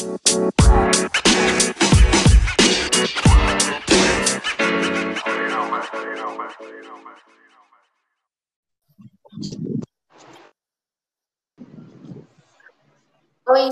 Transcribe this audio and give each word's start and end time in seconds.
Oi, 0.00 0.08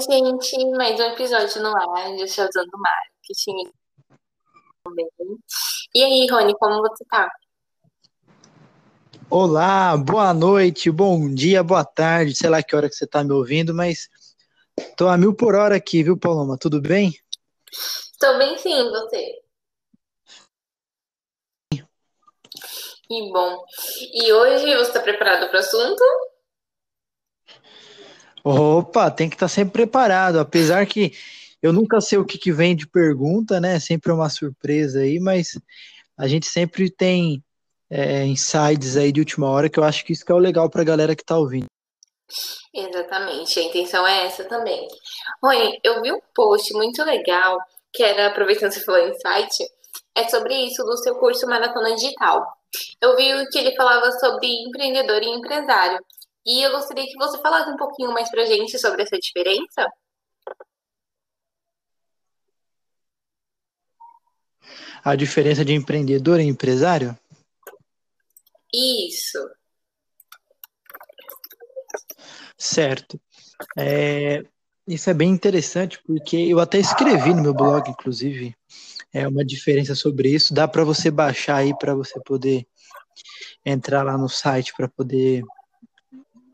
gente, 0.00 0.70
mais 0.76 1.00
um 1.00 1.04
episódio 1.04 1.62
no 1.62 1.74
ar 1.74 2.14
de 2.14 2.28
Show 2.28 2.46
do 2.46 2.78
Marketing. 2.78 3.72
E 5.94 6.04
aí, 6.04 6.26
Rony, 6.30 6.52
como 6.58 6.82
você 6.82 7.06
tá? 7.06 7.26
Olá, 9.30 9.96
boa 9.96 10.34
noite, 10.34 10.90
bom 10.90 11.32
dia, 11.32 11.62
boa 11.62 11.86
tarde, 11.86 12.34
sei 12.34 12.50
lá 12.50 12.62
que 12.62 12.76
hora 12.76 12.90
que 12.90 12.94
você 12.96 13.06
tá 13.06 13.24
me 13.24 13.32
ouvindo, 13.32 13.72
mas 13.74 14.10
tô 14.96 15.08
a 15.08 15.16
mil 15.16 15.34
por 15.34 15.54
hora 15.54 15.76
aqui, 15.76 16.02
viu, 16.02 16.16
Paloma? 16.16 16.56
Tudo 16.58 16.80
bem? 16.80 17.12
Tô 18.18 18.38
bem 18.38 18.58
sim, 18.58 18.90
você? 18.90 19.40
E 23.10 23.32
bom, 23.32 23.64
e 24.12 24.32
hoje 24.32 24.76
você 24.76 24.88
está 24.88 25.00
preparado 25.00 25.48
para 25.48 25.56
o 25.56 25.60
assunto? 25.60 26.02
Opa, 28.44 29.10
tem 29.10 29.28
que 29.28 29.36
estar 29.36 29.46
tá 29.46 29.48
sempre 29.48 29.72
preparado, 29.72 30.38
apesar 30.38 30.86
que 30.86 31.12
eu 31.62 31.72
nunca 31.72 32.00
sei 32.00 32.18
o 32.18 32.24
que, 32.24 32.38
que 32.38 32.52
vem 32.52 32.76
de 32.76 32.86
pergunta, 32.86 33.60
né? 33.60 33.80
Sempre 33.80 34.10
é 34.10 34.14
uma 34.14 34.28
surpresa 34.28 35.00
aí, 35.00 35.18
mas 35.18 35.58
a 36.16 36.28
gente 36.28 36.46
sempre 36.46 36.90
tem 36.90 37.42
é, 37.90 38.24
insights 38.26 38.96
aí 38.96 39.10
de 39.10 39.20
última 39.20 39.48
hora 39.48 39.68
que 39.68 39.78
eu 39.78 39.84
acho 39.84 40.04
que 40.04 40.12
isso 40.12 40.24
que 40.24 40.30
é 40.30 40.34
o 40.34 40.38
legal 40.38 40.68
para 40.68 40.82
a 40.82 40.84
galera 40.84 41.16
que 41.16 41.22
está 41.22 41.36
ouvindo. 41.36 41.66
Exatamente, 42.74 43.58
a 43.58 43.62
intenção 43.62 44.06
é 44.06 44.26
essa 44.26 44.44
também. 44.44 44.86
Rony, 45.42 45.80
eu 45.82 46.02
vi 46.02 46.12
um 46.12 46.20
post 46.34 46.72
muito 46.74 47.02
legal, 47.02 47.58
que 47.92 48.02
era, 48.02 48.28
aproveitando 48.28 48.70
que 48.70 48.78
você 48.78 48.84
falou 48.84 49.08
insight, 49.08 49.54
é 50.14 50.28
sobre 50.28 50.54
isso 50.66 50.82
do 50.84 50.96
seu 50.98 51.14
curso 51.16 51.46
Maratona 51.46 51.94
Digital. 51.94 52.46
Eu 53.00 53.16
vi 53.16 53.46
que 53.50 53.58
ele 53.58 53.74
falava 53.74 54.10
sobre 54.12 54.46
empreendedor 54.46 55.22
e 55.22 55.28
empresário. 55.28 55.98
E 56.44 56.62
eu 56.62 56.72
gostaria 56.72 57.04
que 57.04 57.16
você 57.16 57.38
falasse 57.40 57.70
um 57.70 57.76
pouquinho 57.76 58.12
mais 58.12 58.30
para 58.30 58.42
a 58.42 58.46
gente 58.46 58.78
sobre 58.78 59.02
essa 59.02 59.18
diferença. 59.18 59.86
A 65.04 65.14
diferença 65.14 65.64
de 65.64 65.72
empreendedor 65.72 66.40
e 66.40 66.44
empresário? 66.44 67.16
Isso. 68.72 69.38
Certo. 72.58 73.20
É, 73.76 74.42
isso 74.86 75.08
é 75.08 75.14
bem 75.14 75.30
interessante 75.30 76.00
porque 76.04 76.36
eu 76.36 76.58
até 76.58 76.78
escrevi 76.78 77.32
no 77.32 77.42
meu 77.42 77.54
blog, 77.54 77.88
inclusive, 77.88 78.54
é 79.12 79.28
uma 79.28 79.44
diferença 79.44 79.94
sobre 79.94 80.30
isso. 80.30 80.52
Dá 80.52 80.66
para 80.66 80.82
você 80.82 81.10
baixar 81.10 81.56
aí 81.56 81.72
para 81.78 81.94
você 81.94 82.20
poder 82.20 82.66
entrar 83.64 84.02
lá 84.02 84.18
no 84.18 84.28
site 84.28 84.72
para 84.76 84.88
poder 84.88 85.44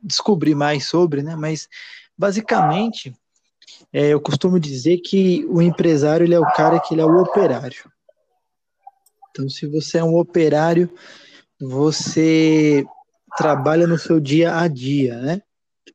descobrir 0.03 0.55
mais 0.55 0.87
sobre, 0.87 1.23
né? 1.23 1.35
Mas 1.35 1.69
basicamente, 2.17 3.17
é, 3.93 4.09
eu 4.09 4.21
costumo 4.21 4.61
dizer 4.61 4.99
que 4.99 5.47
o 5.49 5.63
empresário 5.63 6.25
ele 6.25 6.35
é 6.35 6.41
o 6.41 6.53
cara 6.53 6.81
que 6.81 6.95
ele 6.95 7.01
é 7.01 7.07
o 7.07 7.23
operário. 7.23 7.91
Então, 9.31 9.49
se 9.49 9.67
você 9.67 9.99
é 9.99 10.05
um 10.05 10.17
operário, 10.17 10.93
você 11.59 12.85
trabalha 13.37 13.87
no 13.87 13.99
seu 13.99 14.21
dia 14.21 14.57
a 14.57 14.69
dia, 14.69 15.19
né? 15.19 15.43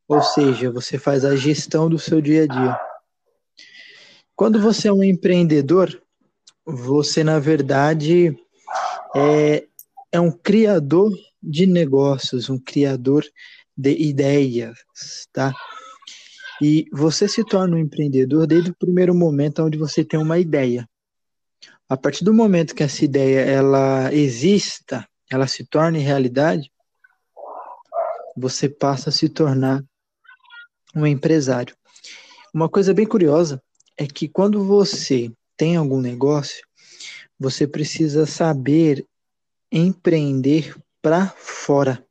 Ou 0.10 0.24
seja, 0.24 0.72
você 0.72 0.98
faz 0.98 1.24
a 1.24 1.36
gestão 1.36 1.88
do 1.88 2.00
seu 2.00 2.20
dia 2.20 2.46
a 2.46 2.48
dia. 2.48 2.80
Quando 4.36 4.60
você 4.60 4.88
é 4.88 4.92
um 4.92 5.04
empreendedor, 5.04 6.02
você 6.66 7.24
na 7.24 7.38
verdade 7.38 8.36
é, 9.16 9.68
é 10.12 10.20
um 10.20 10.32
criador 10.32 11.12
de 11.42 11.68
negócios, 11.68 12.50
um 12.50 12.58
criador 12.58 13.24
de 13.78 13.92
ideias, 13.92 14.80
tá? 15.32 15.54
E 16.60 16.88
você 16.92 17.28
se 17.28 17.46
torna 17.46 17.76
um 17.76 17.80
empreendedor 17.80 18.48
desde 18.48 18.72
o 18.72 18.76
primeiro 18.76 19.14
momento 19.14 19.62
onde 19.62 19.78
você 19.78 20.04
tem 20.04 20.20
uma 20.20 20.40
ideia. 20.40 20.90
A 21.88 21.96
partir 21.96 22.24
do 22.24 22.34
momento 22.34 22.74
que 22.74 22.84
essa 22.84 23.06
ideia 23.06 23.42
ela 23.42 24.12
exista, 24.12 25.08
ela 25.32 25.46
se 25.46 25.64
torne 25.66 26.00
realidade, 26.00 26.72
você 28.36 28.68
passa 28.68 29.10
a 29.10 29.14
se 29.14 29.30
tornar 29.30 29.84
um 30.96 31.06
empresário. 31.06 31.76
Uma 32.54 32.70
coisa 32.70 32.94
bem 32.94 33.06
curiosa 33.06 33.62
é 33.98 34.08
que 34.08 34.28
quando 34.28 34.64
você 34.64 35.32
tem 35.56 35.76
algum 35.76 36.02
negócio, 36.02 36.66
você 37.40 37.68
precisa 37.68 38.26
saber 38.26 39.06
empreender 39.72 40.76
para 41.02 41.28
fora. 41.38 42.04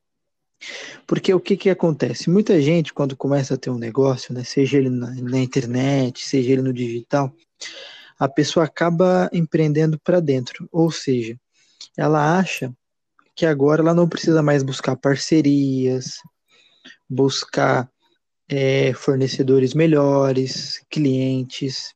Porque 1.06 1.32
o 1.32 1.40
que, 1.40 1.56
que 1.56 1.70
acontece? 1.70 2.30
Muita 2.30 2.60
gente, 2.60 2.92
quando 2.92 3.16
começa 3.16 3.54
a 3.54 3.56
ter 3.56 3.70
um 3.70 3.78
negócio, 3.78 4.34
né, 4.34 4.44
seja 4.44 4.78
ele 4.78 4.90
na, 4.90 5.10
na 5.14 5.38
internet, 5.38 6.26
seja 6.26 6.52
ele 6.52 6.62
no 6.62 6.72
digital, 6.72 7.32
a 8.18 8.28
pessoa 8.28 8.64
acaba 8.64 9.30
empreendendo 9.32 9.98
para 9.98 10.20
dentro. 10.20 10.68
Ou 10.72 10.90
seja, 10.90 11.38
ela 11.96 12.38
acha 12.38 12.72
que 13.34 13.46
agora 13.46 13.82
ela 13.82 13.94
não 13.94 14.08
precisa 14.08 14.42
mais 14.42 14.62
buscar 14.62 14.96
parcerias, 14.96 16.18
buscar 17.08 17.88
é, 18.48 18.92
fornecedores 18.94 19.74
melhores, 19.74 20.82
clientes, 20.88 21.94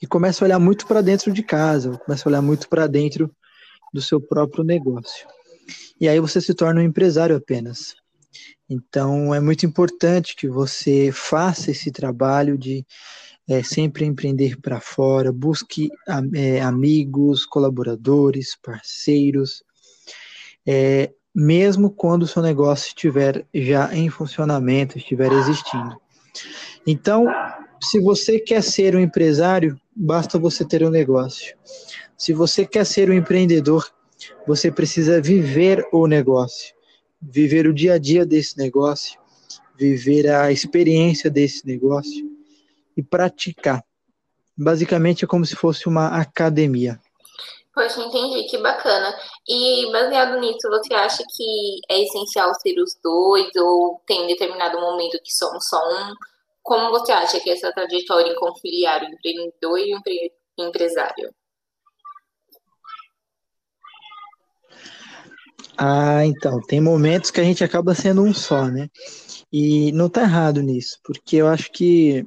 e 0.00 0.06
começa 0.06 0.44
a 0.44 0.46
olhar 0.46 0.58
muito 0.58 0.86
para 0.86 1.00
dentro 1.00 1.32
de 1.32 1.42
casa, 1.42 1.98
começa 1.98 2.28
a 2.28 2.30
olhar 2.30 2.42
muito 2.42 2.68
para 2.68 2.86
dentro 2.86 3.34
do 3.92 4.02
seu 4.02 4.20
próprio 4.20 4.62
negócio. 4.62 5.26
E 6.00 6.08
aí 6.08 6.20
você 6.20 6.40
se 6.40 6.54
torna 6.54 6.80
um 6.80 6.84
empresário 6.84 7.34
apenas. 7.34 7.94
Então 8.68 9.34
é 9.34 9.40
muito 9.40 9.64
importante 9.64 10.36
que 10.36 10.48
você 10.48 11.10
faça 11.12 11.70
esse 11.70 11.90
trabalho 11.90 12.58
de 12.58 12.84
é, 13.48 13.62
sempre 13.62 14.04
empreender 14.04 14.60
para 14.60 14.80
fora, 14.80 15.32
busque 15.32 15.88
é, 16.34 16.60
amigos, 16.60 17.46
colaboradores, 17.46 18.56
parceiros, 18.60 19.62
é, 20.66 21.12
mesmo 21.38 21.90
quando 21.90 22.22
o 22.22 22.26
seu 22.26 22.40
negócio 22.40 22.88
estiver 22.88 23.44
já 23.52 23.94
em 23.94 24.08
funcionamento, 24.08 24.96
estiver 24.96 25.30
existindo. 25.30 26.00
Então, 26.86 27.26
se 27.78 28.00
você 28.00 28.40
quer 28.40 28.62
ser 28.62 28.96
um 28.96 29.00
empresário, 29.00 29.78
basta 29.94 30.38
você 30.38 30.64
ter 30.64 30.82
um 30.82 30.88
negócio. 30.88 31.54
Se 32.16 32.32
você 32.32 32.64
quer 32.64 32.86
ser 32.86 33.10
um 33.10 33.12
empreendedor, 33.12 33.86
você 34.46 34.72
precisa 34.72 35.20
viver 35.20 35.86
o 35.92 36.06
negócio, 36.06 36.74
viver 37.20 37.66
o 37.66 37.74
dia 37.74 37.94
a 37.94 37.98
dia 37.98 38.24
desse 38.24 38.56
negócio, 38.56 39.20
viver 39.78 40.32
a 40.32 40.50
experiência 40.50 41.28
desse 41.28 41.66
negócio 41.66 42.30
e 42.96 43.02
praticar. 43.02 43.84
Basicamente 44.56 45.26
é 45.26 45.28
como 45.28 45.44
se 45.44 45.54
fosse 45.54 45.86
uma 45.86 46.18
academia. 46.18 46.98
Poxa, 47.76 48.00
entendi, 48.00 48.44
que 48.48 48.56
bacana. 48.56 49.14
E 49.46 49.92
baseado 49.92 50.40
nisso, 50.40 50.66
você 50.66 50.94
acha 50.94 51.22
que 51.36 51.78
é 51.90 52.04
essencial 52.04 52.54
ser 52.54 52.80
os 52.80 52.98
dois 53.04 53.54
ou 53.54 54.00
tem 54.06 54.24
um 54.24 54.26
determinado 54.26 54.80
momento 54.80 55.20
que 55.22 55.30
somos 55.30 55.68
só 55.68 55.76
um? 55.76 56.14
Como 56.62 56.88
você 56.88 57.12
acha 57.12 57.38
que 57.38 57.50
é 57.50 57.52
essa 57.52 57.70
trajetória 57.70 58.32
em 58.32 58.34
conciliar 58.34 59.02
o 59.02 59.04
empreendedor 59.04 59.78
e 59.78 59.92
o 59.92 59.98
empre... 59.98 60.32
empresário? 60.56 61.34
Ah, 65.76 66.24
então, 66.24 66.58
tem 66.62 66.80
momentos 66.80 67.30
que 67.30 67.42
a 67.42 67.44
gente 67.44 67.62
acaba 67.62 67.94
sendo 67.94 68.22
um 68.22 68.32
só, 68.32 68.68
né? 68.68 68.88
E 69.52 69.92
não 69.92 70.08
tá 70.08 70.22
errado 70.22 70.62
nisso, 70.62 70.98
porque 71.04 71.36
eu 71.36 71.46
acho 71.46 71.70
que 71.70 72.24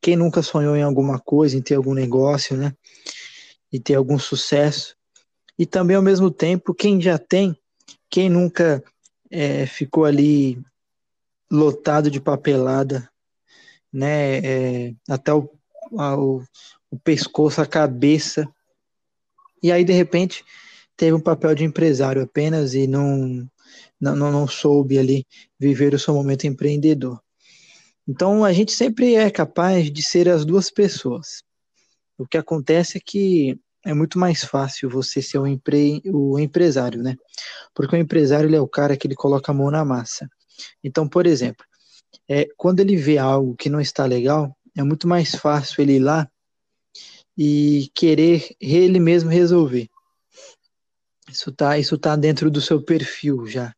quem 0.00 0.14
nunca 0.14 0.40
sonhou 0.40 0.76
em 0.76 0.84
alguma 0.84 1.18
coisa, 1.18 1.56
em 1.56 1.62
ter 1.62 1.74
algum 1.74 1.94
negócio, 1.94 2.56
né? 2.56 2.72
E 3.74 3.80
ter 3.80 3.96
algum 3.96 4.18
sucesso. 4.18 4.94
E 5.58 5.66
também, 5.66 5.96
ao 5.96 6.02
mesmo 6.02 6.30
tempo, 6.30 6.72
quem 6.72 7.00
já 7.00 7.18
tem, 7.18 7.58
quem 8.08 8.30
nunca 8.30 8.80
é, 9.28 9.66
ficou 9.66 10.04
ali 10.04 10.62
lotado 11.50 12.08
de 12.08 12.20
papelada, 12.20 13.10
né? 13.92 14.38
É, 14.38 14.94
até 15.08 15.34
o, 15.34 15.50
a, 15.98 16.16
o, 16.16 16.44
o 16.88 16.98
pescoço, 17.00 17.60
a 17.60 17.66
cabeça. 17.66 18.48
E 19.60 19.72
aí, 19.72 19.84
de 19.84 19.92
repente, 19.92 20.44
teve 20.96 21.12
um 21.12 21.20
papel 21.20 21.54
de 21.56 21.64
empresário 21.64 22.22
apenas 22.22 22.74
e 22.74 22.86
não, 22.86 23.44
não, 24.00 24.14
não 24.14 24.46
soube 24.46 24.98
ali 24.98 25.26
viver 25.58 25.94
o 25.94 25.98
seu 25.98 26.14
momento 26.14 26.46
empreendedor. 26.46 27.20
Então 28.06 28.44
a 28.44 28.52
gente 28.52 28.72
sempre 28.72 29.14
é 29.14 29.30
capaz 29.30 29.90
de 29.90 30.02
ser 30.02 30.28
as 30.28 30.44
duas 30.44 30.70
pessoas. 30.70 31.42
O 32.18 32.26
que 32.26 32.36
acontece 32.36 32.98
é 32.98 33.00
que 33.04 33.58
é 33.84 33.92
muito 33.92 34.18
mais 34.18 34.44
fácil 34.44 34.88
você 34.88 35.20
ser 35.20 35.38
o, 35.38 35.46
empre... 35.46 36.02
o 36.06 36.38
empresário, 36.38 37.02
né? 37.02 37.16
Porque 37.74 37.94
o 37.94 37.98
empresário 37.98 38.48
ele 38.48 38.56
é 38.56 38.60
o 38.60 38.68
cara 38.68 38.96
que 38.96 39.06
ele 39.06 39.14
coloca 39.14 39.52
a 39.52 39.54
mão 39.54 39.70
na 39.70 39.84
massa. 39.84 40.28
Então, 40.82 41.08
por 41.08 41.26
exemplo, 41.26 41.64
é, 42.28 42.46
quando 42.56 42.80
ele 42.80 42.96
vê 42.96 43.18
algo 43.18 43.56
que 43.56 43.68
não 43.68 43.80
está 43.80 44.06
legal, 44.06 44.56
É 44.76 44.82
muito 44.82 45.06
mais 45.06 45.34
fácil 45.36 45.82
ele 45.82 45.96
ir 45.96 46.00
lá 46.00 46.28
e 47.38 47.90
querer 47.94 48.56
ele 48.60 48.98
mesmo 48.98 49.30
resolver. 49.30 49.88
Isso 51.30 51.52
tá, 51.52 51.78
isso 51.78 51.96
tá 51.96 52.16
dentro 52.16 52.50
do 52.50 52.60
seu 52.60 52.82
perfil 52.82 53.46
já 53.46 53.72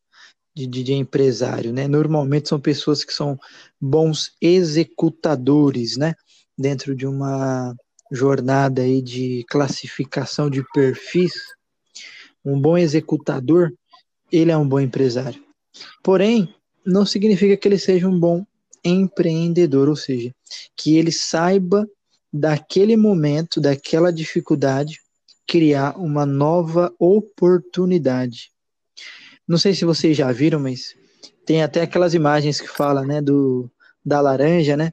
de, 0.57 0.67
de, 0.67 0.83
de, 0.83 0.95
empresário, 0.95 1.71
né? 1.71 1.87
Normalmente 1.87 2.49
são 2.49 2.59
pessoas 2.59 3.05
que 3.05 3.13
são 3.13 3.39
bons 3.79 4.33
executadores, 4.41 5.99
né? 5.99 6.15
Dentro 6.59 6.97
de 6.97 7.07
uma 7.07 7.77
jornada 8.11 8.83
aí 8.83 9.03
de 9.03 9.45
classificação 9.49 10.49
de 10.49 10.63
perfis, 10.73 11.35
um 12.45 12.61
bom 12.61 12.79
executador, 12.79 13.73
ele 14.31 14.51
é 14.51 14.57
um 14.57 14.69
bom 14.69 14.81
empresário. 14.81 15.43
Porém, 16.03 16.55
não 16.85 17.05
significa 17.05 17.57
que 17.57 17.67
ele 17.67 17.79
seja 17.79 18.09
um 18.09 18.19
bom 18.19 18.47
empreendedor, 18.85 19.89
ou 19.89 19.97
seja, 19.97 20.33
que 20.77 20.97
ele 20.97 21.11
saiba 21.11 21.89
daquele 22.33 22.97
momento, 22.97 23.61
daquela 23.61 24.13
dificuldade, 24.13 25.01
criar 25.47 25.99
uma 25.99 26.25
nova 26.25 26.93
oportunidade. 26.99 28.51
Não 29.47 29.59
sei 29.59 29.75
se 29.75 29.85
vocês 29.85 30.17
já 30.17 30.31
viram, 30.31 30.61
mas 30.61 30.95
tem 31.45 31.63
até 31.63 31.83
aquelas 31.83 32.15
imagens 32.15 32.61
que 32.61 32.69
fala, 32.69 33.05
né, 33.05 33.21
do 33.21 33.71
da 34.05 34.21
laranja, 34.21 34.77
né, 34.77 34.93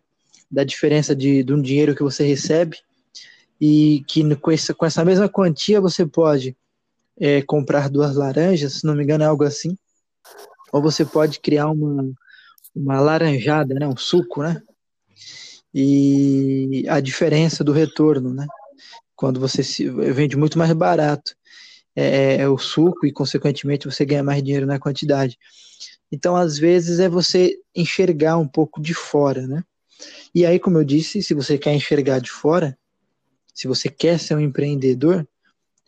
da 0.50 0.64
diferença 0.64 1.16
de, 1.16 1.44
de 1.44 1.54
um 1.54 1.62
dinheiro 1.62 1.96
que 1.96 2.02
você 2.02 2.26
recebe 2.26 2.78
e 3.66 4.04
que 4.06 4.36
com 4.36 4.52
essa, 4.52 4.74
com 4.74 4.86
essa 4.86 5.06
mesma 5.06 5.30
quantia 5.30 5.80
você 5.80 6.06
pode 6.06 6.54
é, 7.18 7.42
comprar 7.44 7.90
duas 7.90 8.14
laranjas, 8.14 8.74
se 8.74 8.86
não 8.86 8.94
me 8.94 9.06
engano 9.06 9.24
é 9.24 9.28
algo 9.28 9.46
assim, 9.46 9.78
ou 10.70 10.82
você 10.82 11.06
pode 11.06 11.40
criar 11.40 11.70
uma, 11.70 12.12
uma 12.76 13.00
laranjada, 13.00 13.74
né, 13.74 13.88
um 13.88 13.96
suco, 13.96 14.44
né, 14.44 14.62
e 15.74 16.84
a 16.90 17.00
diferença 17.00 17.64
do 17.64 17.72
retorno, 17.72 18.34
né, 18.34 18.46
quando 19.16 19.40
você 19.40 19.64
se, 19.64 19.90
vende 19.90 20.36
muito 20.36 20.60
mais 20.60 20.74
barato 20.74 21.34
é, 21.96 22.42
é 22.42 22.50
o 22.50 22.58
suco 22.58 23.06
e 23.06 23.14
consequentemente 23.14 23.86
você 23.86 24.04
ganha 24.04 24.24
mais 24.24 24.44
dinheiro 24.44 24.66
na 24.66 24.78
quantidade. 24.78 25.40
Então, 26.12 26.36
às 26.36 26.58
vezes 26.58 27.00
é 27.00 27.08
você 27.08 27.58
enxergar 27.74 28.38
um 28.38 28.48
pouco 28.48 28.82
de 28.82 28.94
fora, 28.94 29.48
né? 29.48 29.64
E 30.36 30.46
aí, 30.46 30.60
como 30.60 30.80
eu 30.80 30.84
disse, 30.84 31.24
se 31.24 31.34
você 31.34 31.58
quer 31.58 31.74
enxergar 31.74 32.20
de 32.20 32.30
fora, 32.30 32.78
se 33.54 33.68
você 33.68 33.90
quer 33.90 34.20
ser 34.20 34.36
um 34.36 34.40
empreendedor, 34.40 35.28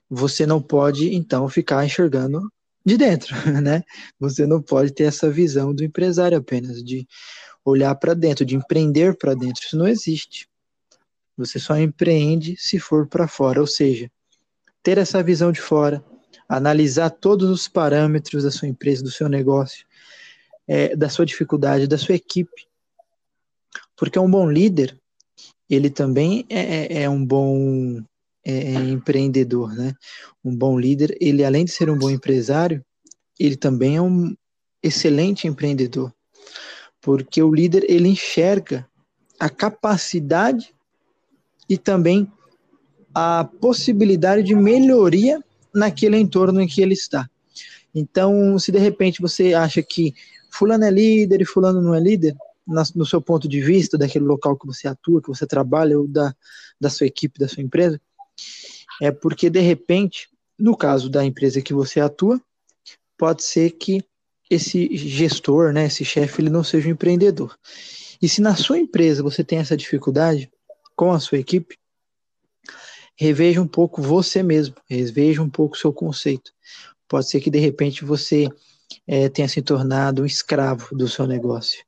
você 0.10 0.46
não 0.46 0.62
pode 0.62 1.14
então 1.14 1.50
ficar 1.50 1.86
enxergando 1.86 2.52
de 2.86 2.98
dentro, 2.98 3.36
né? 3.62 3.84
Você 4.20 4.46
não 4.46 4.62
pode 4.62 4.92
ter 4.92 5.06
essa 5.06 5.30
visão 5.30 5.74
do 5.74 5.84
empresário 5.84 6.38
apenas 6.38 6.84
de 6.84 7.08
olhar 7.64 7.96
para 7.96 8.14
dentro, 8.14 8.46
de 8.46 8.56
empreender 8.56 9.18
para 9.18 9.34
dentro. 9.34 9.64
Isso 9.64 9.78
não 9.78 9.88
existe. 9.88 10.48
Você 11.36 11.60
só 11.60 11.76
empreende 11.78 12.56
se 12.58 12.80
for 12.80 13.08
para 13.08 13.28
fora, 13.28 13.60
ou 13.60 13.68
seja, 13.68 14.10
ter 14.84 14.98
essa 15.00 15.24
visão 15.24 15.52
de 15.52 15.60
fora, 15.60 16.06
analisar 16.48 17.10
todos 17.10 17.50
os 17.50 17.68
parâmetros 17.68 18.44
da 18.44 18.52
sua 18.52 18.68
empresa, 18.68 19.04
do 19.04 19.12
seu 19.12 19.28
negócio, 19.28 19.86
é, 20.68 20.96
da 20.96 21.10
sua 21.10 21.26
dificuldade, 21.26 21.88
da 21.88 21.98
sua 21.98 22.16
equipe. 22.16 22.68
Porque 23.98 24.20
um 24.20 24.30
bom 24.30 24.50
líder, 24.50 24.98
ele 25.70 25.90
também 25.90 26.46
é, 26.50 26.60
é, 26.60 27.04
é 27.04 27.10
um 27.10 27.26
bom 27.26 28.02
é, 28.44 28.54
é, 28.54 28.74
empreendedor, 28.90 29.74
né? 29.74 29.94
Um 30.44 30.56
bom 30.56 30.80
líder, 30.80 31.18
ele 31.20 31.44
além 31.44 31.66
de 31.66 31.72
ser 31.72 31.90
um 31.90 31.98
bom 31.98 32.10
empresário, 32.10 32.84
ele 33.40 33.56
também 33.56 33.96
é 33.96 34.02
um 34.02 34.36
excelente 34.82 35.48
empreendedor, 35.48 36.14
porque 37.02 37.42
o 37.42 37.54
líder 37.54 37.84
ele 37.90 38.08
enxerga 38.08 38.88
a 39.40 39.50
capacidade 39.50 40.74
e 41.68 41.78
também 41.78 42.32
a 43.14 43.50
possibilidade 43.60 44.44
de 44.44 44.54
melhoria 44.54 45.44
naquele 45.74 46.18
entorno 46.18 46.62
em 46.62 46.68
que 46.68 46.82
ele 46.82 46.94
está. 46.94 47.28
Então, 47.94 48.60
se 48.60 48.72
de 48.72 48.78
repente 48.78 49.22
você 49.22 49.54
acha 49.54 49.82
que 49.82 50.14
fulano 50.52 50.84
é 50.84 50.92
líder 50.92 51.42
e 51.42 51.46
fulano 51.46 51.82
não 51.82 51.96
é 51.96 52.00
líder, 52.00 52.36
no 52.68 53.06
seu 53.06 53.22
ponto 53.22 53.48
de 53.48 53.62
vista, 53.62 53.98
daquele 53.98 54.26
local 54.26 54.58
que 54.58 54.66
você 54.66 54.88
atua, 54.88 55.22
que 55.22 55.28
você 55.28 55.46
trabalha, 55.46 56.00
ou 56.00 56.08
da, 56.08 56.36
da 56.80 56.90
sua 56.90 57.08
equipe, 57.08 57.40
da 57.40 57.48
sua 57.48 57.62
empresa, 57.62 58.02
é 59.02 59.12
porque, 59.12 59.50
de 59.50 59.60
repente, 59.60 60.30
no 60.58 60.76
caso 60.76 61.10
da 61.10 61.24
empresa 61.24 61.62
que 61.62 61.74
você 61.74 62.00
atua, 62.00 62.42
pode 63.18 63.44
ser 63.44 63.72
que 63.72 64.04
esse 64.50 64.96
gestor, 64.96 65.74
né, 65.74 65.86
esse 65.86 66.06
chefe, 66.06 66.42
ele 66.42 66.50
não 66.50 66.64
seja 66.64 66.88
um 66.88 66.92
empreendedor. 66.92 67.58
E 68.22 68.30
se 68.30 68.42
na 68.42 68.56
sua 68.56 68.80
empresa 68.80 69.24
você 69.24 69.44
tem 69.44 69.60
essa 69.60 69.76
dificuldade 69.76 70.52
com 70.96 71.12
a 71.12 71.20
sua 71.20 71.40
equipe, 71.40 71.78
reveja 73.18 73.62
um 73.62 73.68
pouco 73.68 74.02
você 74.02 74.44
mesmo, 74.44 74.76
reveja 74.90 75.42
um 75.42 75.50
pouco 75.50 75.76
o 75.76 75.80
seu 75.80 75.92
conceito. 75.92 76.52
Pode 77.08 77.30
ser 77.30 77.40
que 77.42 77.50
de 77.50 77.60
repente 77.60 78.06
você 78.06 78.48
é, 79.08 79.30
tenha 79.30 79.48
se 79.48 79.62
tornado 79.62 80.22
um 80.22 80.26
escravo 80.26 80.96
do 80.96 81.08
seu 81.08 81.26
negócio. 81.26 81.84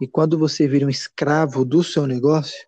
E 0.00 0.06
quando 0.06 0.38
você 0.38 0.68
vira 0.68 0.86
um 0.86 0.90
escravo 0.90 1.64
do 1.64 1.82
seu 1.82 2.06
negócio, 2.06 2.66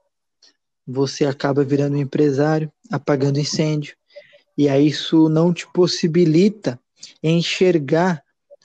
você 0.87 1.27
acaba 1.27 1.63
virando 1.63 1.97
um 1.97 2.01
empresário, 2.01 2.73
apagando 2.91 3.39
incêndio, 3.39 3.95
e 4.57 4.69
aí 4.69 4.89
isso 4.89 5.29
não 5.29 5.53
te 5.53 5.67
possibilita 5.73 6.81
enxergar 7.23 8.23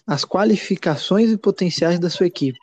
as 0.07 0.24
qualificações 0.24 1.30
e 1.30 1.38
potenciais 1.38 2.00
da 2.00 2.10
sua 2.10 2.27
equipe. 2.27 2.60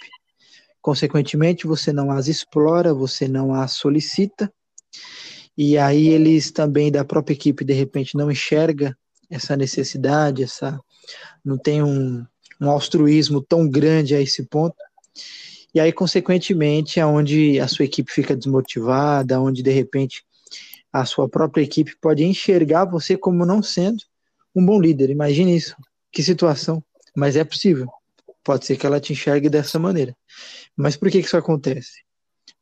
Consequentemente, 0.80 1.66
você 1.66 1.92
não 1.92 2.10
as 2.10 2.26
explora, 2.26 2.94
você 2.94 3.28
não 3.28 3.54
as 3.54 3.72
solicita, 3.72 4.52
e 5.56 5.76
aí 5.76 6.08
eles 6.08 6.50
também 6.50 6.90
da 6.90 7.04
própria 7.04 7.34
equipe 7.34 7.64
de 7.64 7.74
repente 7.74 8.16
não 8.16 8.30
enxerga 8.30 8.96
essa 9.28 9.56
necessidade, 9.56 10.42
essa 10.42 10.80
não 11.44 11.58
tem 11.58 11.82
um, 11.82 12.24
um 12.60 12.70
altruísmo 12.70 13.42
tão 13.42 13.68
grande 13.68 14.14
a 14.14 14.20
esse 14.20 14.44
ponto. 14.46 14.76
E 15.74 15.80
aí, 15.80 15.92
consequentemente, 15.92 16.98
é 16.98 17.06
onde 17.06 17.60
a 17.60 17.68
sua 17.68 17.84
equipe 17.84 18.12
fica 18.12 18.36
desmotivada, 18.36 19.40
onde 19.40 19.62
de 19.62 19.70
repente 19.70 20.24
a 20.92 21.04
sua 21.04 21.28
própria 21.28 21.62
equipe 21.62 21.96
pode 22.00 22.24
enxergar 22.24 22.84
você 22.84 23.16
como 23.16 23.46
não 23.46 23.62
sendo 23.62 24.02
um 24.54 24.64
bom 24.64 24.80
líder. 24.80 25.10
Imagine 25.10 25.56
isso, 25.56 25.76
que 26.10 26.22
situação. 26.22 26.82
Mas 27.16 27.36
é 27.36 27.44
possível. 27.44 27.88
Pode 28.42 28.66
ser 28.66 28.76
que 28.76 28.86
ela 28.86 29.00
te 29.00 29.12
enxergue 29.12 29.48
dessa 29.48 29.78
maneira. 29.78 30.16
Mas 30.76 30.96
por 30.96 31.10
que 31.10 31.18
isso 31.18 31.36
acontece? 31.36 32.02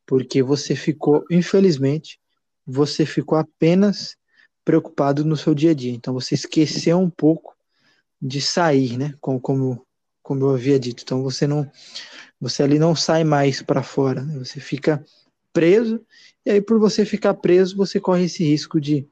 Porque 0.07 0.43
você 0.43 0.75
ficou, 0.75 1.25
infelizmente, 1.31 2.19
você 2.67 3.07
ficou 3.07 3.39
apenas 3.39 4.17
preocupado 4.65 5.25
no 5.25 5.37
seu 5.37 5.55
dia 5.55 5.71
a 5.71 5.75
dia. 5.75 5.93
Então 5.93 6.13
você 6.13 6.35
esqueceu 6.35 6.99
um 6.99 7.09
pouco 7.09 7.57
de 8.21 8.41
sair, 8.41 8.99
né? 8.99 9.15
Como, 9.21 9.41
como, 9.41 9.87
como 10.23 10.45
eu 10.45 10.51
havia 10.51 10.79
dito. 10.79 11.03
Então 11.03 11.23
você 11.23 11.47
não, 11.47 11.71
você 12.41 12.63
ali 12.63 12.79
não 12.79 12.95
sai 12.95 13.25
mais 13.25 13.63
para 13.63 13.83
fora. 13.83 14.23
Né? 14.23 14.39
Você 14.39 14.61
fica 14.61 15.05
preso 15.53 16.01
e 16.45 16.51
aí 16.51 16.61
por 16.61 16.79
você 16.79 17.05
ficar 17.05 17.35
preso 17.35 17.77
você 17.77 17.99
corre 17.99 18.25
esse 18.25 18.45
risco 18.45 18.81
de 18.81 19.07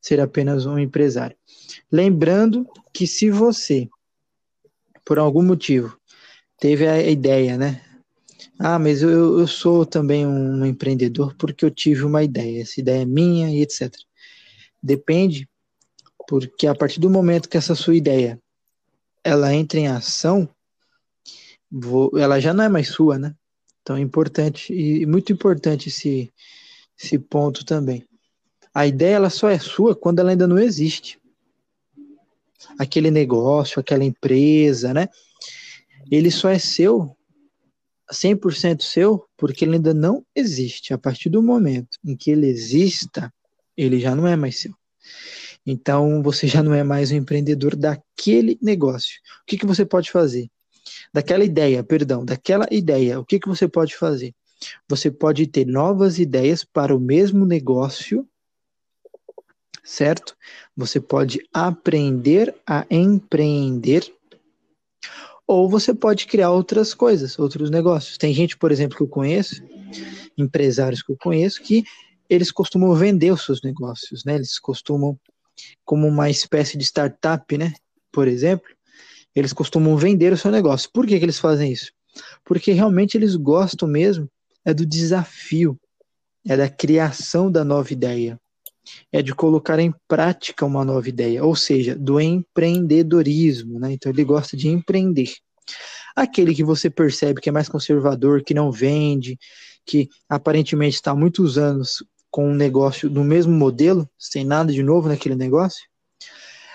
ser 0.00 0.20
apenas 0.20 0.66
um 0.66 0.78
empresário. 0.78 1.36
Lembrando 1.90 2.66
que 2.92 3.06
se 3.06 3.30
você, 3.30 3.88
por 5.04 5.18
algum 5.18 5.42
motivo, 5.42 5.98
teve 6.58 6.86
a 6.86 7.02
ideia, 7.02 7.56
né? 7.56 7.82
Ah, 8.58 8.78
mas 8.78 9.02
eu, 9.02 9.38
eu 9.38 9.46
sou 9.46 9.86
também 9.86 10.26
um 10.26 10.64
empreendedor 10.64 11.34
porque 11.36 11.64
eu 11.64 11.70
tive 11.70 12.04
uma 12.04 12.22
ideia, 12.22 12.62
essa 12.62 12.80
ideia 12.80 13.02
é 13.02 13.06
minha 13.06 13.50
e 13.50 13.62
etc. 13.62 13.92
Depende, 14.82 15.48
porque 16.28 16.66
a 16.66 16.74
partir 16.74 17.00
do 17.00 17.10
momento 17.10 17.48
que 17.48 17.56
essa 17.56 17.74
sua 17.74 17.96
ideia 17.96 18.40
ela 19.24 19.52
entra 19.54 19.78
em 19.78 19.88
ação, 19.88 20.48
vou, 21.70 22.10
ela 22.16 22.40
já 22.40 22.52
não 22.52 22.64
é 22.64 22.68
mais 22.68 22.88
sua, 22.88 23.18
né? 23.18 23.34
Então 23.82 23.96
é 23.96 24.00
importante 24.00 24.72
e 24.72 25.06
muito 25.06 25.32
importante 25.32 25.88
esse, 25.88 26.30
esse 26.98 27.18
ponto 27.18 27.64
também. 27.64 28.04
A 28.74 28.86
ideia 28.86 29.16
ela 29.16 29.30
só 29.30 29.48
é 29.48 29.58
sua 29.58 29.94
quando 29.94 30.20
ela 30.20 30.30
ainda 30.30 30.46
não 30.46 30.58
existe. 30.58 31.18
Aquele 32.78 33.10
negócio, 33.10 33.80
aquela 33.80 34.04
empresa, 34.04 34.92
né? 34.94 35.08
Ele 36.10 36.30
só 36.30 36.48
é 36.48 36.58
seu 36.58 37.16
100% 38.12 38.82
seu, 38.82 39.24
porque 39.36 39.64
ele 39.64 39.76
ainda 39.76 39.94
não 39.94 40.24
existe. 40.34 40.92
A 40.92 40.98
partir 40.98 41.30
do 41.30 41.42
momento 41.42 41.98
em 42.04 42.16
que 42.16 42.30
ele 42.30 42.46
exista, 42.46 43.32
ele 43.76 44.00
já 44.00 44.14
não 44.14 44.26
é 44.26 44.36
mais 44.36 44.58
seu. 44.58 44.74
Então, 45.64 46.22
você 46.22 46.46
já 46.46 46.62
não 46.62 46.74
é 46.74 46.82
mais 46.82 47.10
um 47.12 47.16
empreendedor 47.16 47.76
daquele 47.76 48.58
negócio. 48.60 49.20
O 49.42 49.46
que, 49.46 49.58
que 49.58 49.66
você 49.66 49.84
pode 49.84 50.10
fazer? 50.10 50.50
Daquela 51.12 51.44
ideia, 51.44 51.82
perdão, 51.82 52.24
daquela 52.24 52.66
ideia, 52.70 53.18
o 53.18 53.24
que, 53.24 53.40
que 53.40 53.48
você 53.48 53.66
pode 53.68 53.96
fazer? 53.96 54.32
Você 54.88 55.10
pode 55.10 55.46
ter 55.46 55.66
novas 55.66 56.18
ideias 56.18 56.64
para 56.64 56.94
o 56.94 57.00
mesmo 57.00 57.44
negócio, 57.44 58.28
certo? 59.82 60.36
Você 60.76 61.00
pode 61.00 61.40
aprender 61.52 62.54
a 62.66 62.86
empreender 62.90 64.12
ou 65.46 65.68
você 65.68 65.92
pode 65.92 66.26
criar 66.26 66.52
outras 66.52 66.94
coisas, 66.94 67.36
outros 67.36 67.70
negócios. 67.70 68.16
Tem 68.16 68.32
gente, 68.32 68.56
por 68.56 68.70
exemplo, 68.70 68.96
que 68.96 69.02
eu 69.02 69.08
conheço, 69.08 69.60
empresários 70.38 71.02
que 71.02 71.10
eu 71.10 71.16
conheço 71.16 71.60
que 71.60 71.82
eles 72.28 72.52
costumam 72.52 72.94
vender 72.94 73.32
os 73.32 73.44
seus 73.44 73.60
negócios, 73.60 74.24
né? 74.24 74.36
Eles 74.36 74.60
costumam, 74.60 75.18
como 75.84 76.06
uma 76.06 76.30
espécie 76.30 76.78
de 76.78 76.84
startup, 76.84 77.58
né? 77.58 77.72
Por 78.12 78.28
exemplo, 78.28 78.70
eles 79.34 79.52
costumam 79.52 79.96
vender 79.96 80.32
o 80.32 80.36
seu 80.36 80.50
negócio. 80.50 80.90
Por 80.92 81.06
que, 81.06 81.18
que 81.18 81.24
eles 81.24 81.38
fazem 81.38 81.72
isso? 81.72 81.92
Porque 82.44 82.72
realmente 82.72 83.16
eles 83.16 83.36
gostam 83.36 83.88
mesmo 83.88 84.28
é 84.64 84.74
do 84.74 84.84
desafio, 84.84 85.78
é 86.46 86.56
da 86.56 86.68
criação 86.68 87.50
da 87.50 87.64
nova 87.64 87.92
ideia, 87.92 88.38
é 89.12 89.22
de 89.22 89.34
colocar 89.34 89.78
em 89.78 89.94
prática 90.08 90.66
uma 90.66 90.84
nova 90.84 91.08
ideia, 91.08 91.44
ou 91.44 91.54
seja, 91.54 91.94
do 91.94 92.20
empreendedorismo, 92.20 93.78
né? 93.78 93.92
Então 93.92 94.10
ele 94.10 94.24
gosta 94.24 94.56
de 94.56 94.68
empreender. 94.68 95.32
Aquele 96.14 96.54
que 96.54 96.64
você 96.64 96.90
percebe 96.90 97.40
que 97.40 97.48
é 97.48 97.52
mais 97.52 97.68
conservador, 97.68 98.42
que 98.42 98.52
não 98.52 98.70
vende, 98.70 99.38
que 99.86 100.08
aparentemente 100.28 100.96
está 100.96 101.12
há 101.12 101.16
muitos 101.16 101.56
anos 101.56 102.04
com 102.30 102.50
um 102.50 102.54
negócio 102.54 103.08
do 103.08 103.24
mesmo 103.24 103.52
modelo, 103.52 104.08
sem 104.18 104.44
nada 104.44 104.72
de 104.72 104.82
novo 104.82 105.08
naquele 105.08 105.34
negócio, 105.34 105.88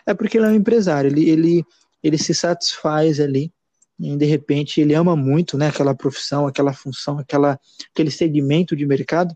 é 0.05 0.13
porque 0.13 0.37
ele 0.37 0.45
é 0.45 0.49
um 0.49 0.55
empresário, 0.55 1.09
ele, 1.09 1.29
ele, 1.29 1.65
ele 2.05 2.19
se 2.19 2.35
satisfaz 2.35 3.19
ali, 3.19 3.51
e 3.99 4.15
de 4.15 4.25
repente 4.25 4.79
ele 4.79 4.93
ama 4.93 5.15
muito 5.15 5.57
né, 5.57 5.69
aquela 5.69 5.95
profissão, 5.95 6.45
aquela 6.45 6.71
função, 6.71 7.17
aquela, 7.17 7.59
aquele 7.91 8.11
segmento 8.11 8.75
de 8.75 8.85
mercado, 8.85 9.35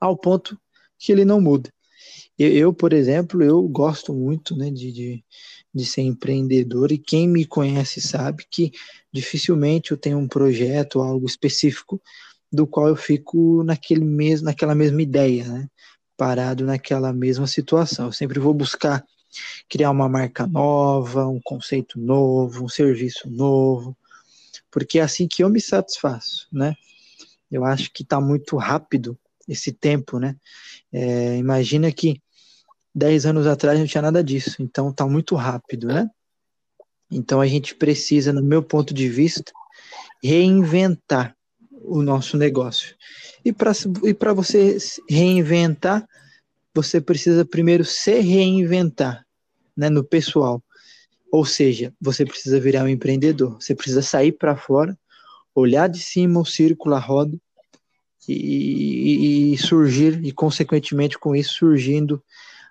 ao 0.00 0.16
ponto 0.16 0.58
que 0.98 1.12
ele 1.12 1.24
não 1.24 1.40
muda. 1.40 1.72
Eu, 2.36 2.50
eu 2.52 2.74
por 2.74 2.92
exemplo, 2.92 3.44
eu 3.44 3.62
gosto 3.68 4.12
muito 4.12 4.56
né, 4.56 4.70
de, 4.72 4.90
de, 4.90 5.24
de 5.72 5.86
ser 5.86 6.02
empreendedor, 6.02 6.90
e 6.90 6.98
quem 6.98 7.28
me 7.28 7.44
conhece 7.44 8.00
sabe 8.00 8.44
que 8.50 8.72
dificilmente 9.12 9.92
eu 9.92 9.96
tenho 9.96 10.18
um 10.18 10.26
projeto, 10.26 11.00
algo 11.00 11.26
específico, 11.26 12.02
do 12.50 12.66
qual 12.66 12.88
eu 12.88 12.96
fico 12.96 13.62
naquele 13.62 14.04
mesmo, 14.04 14.46
naquela 14.46 14.74
mesma 14.74 15.00
ideia, 15.00 15.46
né? 15.46 15.68
parado 16.16 16.64
naquela 16.64 17.12
mesma 17.12 17.46
situação. 17.46 18.06
Eu 18.06 18.12
sempre 18.12 18.40
vou 18.40 18.52
buscar 18.52 19.04
criar 19.68 19.90
uma 19.90 20.08
marca 20.08 20.46
nova, 20.46 21.26
um 21.26 21.40
conceito 21.42 21.98
novo, 21.98 22.64
um 22.64 22.68
serviço 22.68 23.30
novo, 23.30 23.96
porque 24.70 24.98
é 24.98 25.02
assim 25.02 25.28
que 25.28 25.42
eu 25.42 25.48
me 25.48 25.60
satisfaço, 25.60 26.46
né? 26.52 26.74
Eu 27.50 27.64
acho 27.64 27.92
que 27.92 28.02
está 28.02 28.20
muito 28.20 28.56
rápido 28.56 29.18
esse 29.48 29.72
tempo, 29.72 30.18
né? 30.18 30.36
É, 30.92 31.36
imagina 31.36 31.92
que 31.92 32.20
10 32.94 33.26
anos 33.26 33.46
atrás 33.46 33.78
não 33.78 33.86
tinha 33.86 34.02
nada 34.02 34.22
disso, 34.22 34.62
então 34.62 34.90
está 34.90 35.06
muito 35.06 35.34
rápido, 35.34 35.88
né? 35.88 36.08
Então 37.10 37.40
a 37.40 37.46
gente 37.46 37.74
precisa, 37.74 38.32
no 38.32 38.42
meu 38.42 38.62
ponto 38.62 38.94
de 38.94 39.08
vista, 39.08 39.52
reinventar 40.22 41.36
o 41.70 42.02
nosso 42.02 42.36
negócio. 42.36 42.96
E 43.44 43.52
para 43.52 43.72
e 44.04 44.34
você 44.34 44.78
reinventar, 45.08 46.06
você 46.74 47.00
precisa 47.00 47.44
primeiro 47.44 47.84
se 47.84 48.20
reinventar 48.20 49.24
né, 49.76 49.88
no 49.88 50.04
pessoal. 50.04 50.62
Ou 51.30 51.44
seja, 51.44 51.92
você 52.00 52.24
precisa 52.24 52.60
virar 52.60 52.84
um 52.84 52.88
empreendedor. 52.88 53.54
Você 53.60 53.74
precisa 53.74 54.02
sair 54.02 54.32
para 54.32 54.56
fora, 54.56 54.96
olhar 55.54 55.88
de 55.88 55.98
cima 55.98 56.40
o 56.40 56.44
círculo, 56.44 56.94
a 56.94 56.98
roda, 56.98 57.36
e, 58.28 59.52
e, 59.52 59.58
surgir, 59.58 60.24
e 60.24 60.30
consequentemente 60.30 61.18
com 61.18 61.34
isso 61.34 61.54
surgindo 61.54 62.22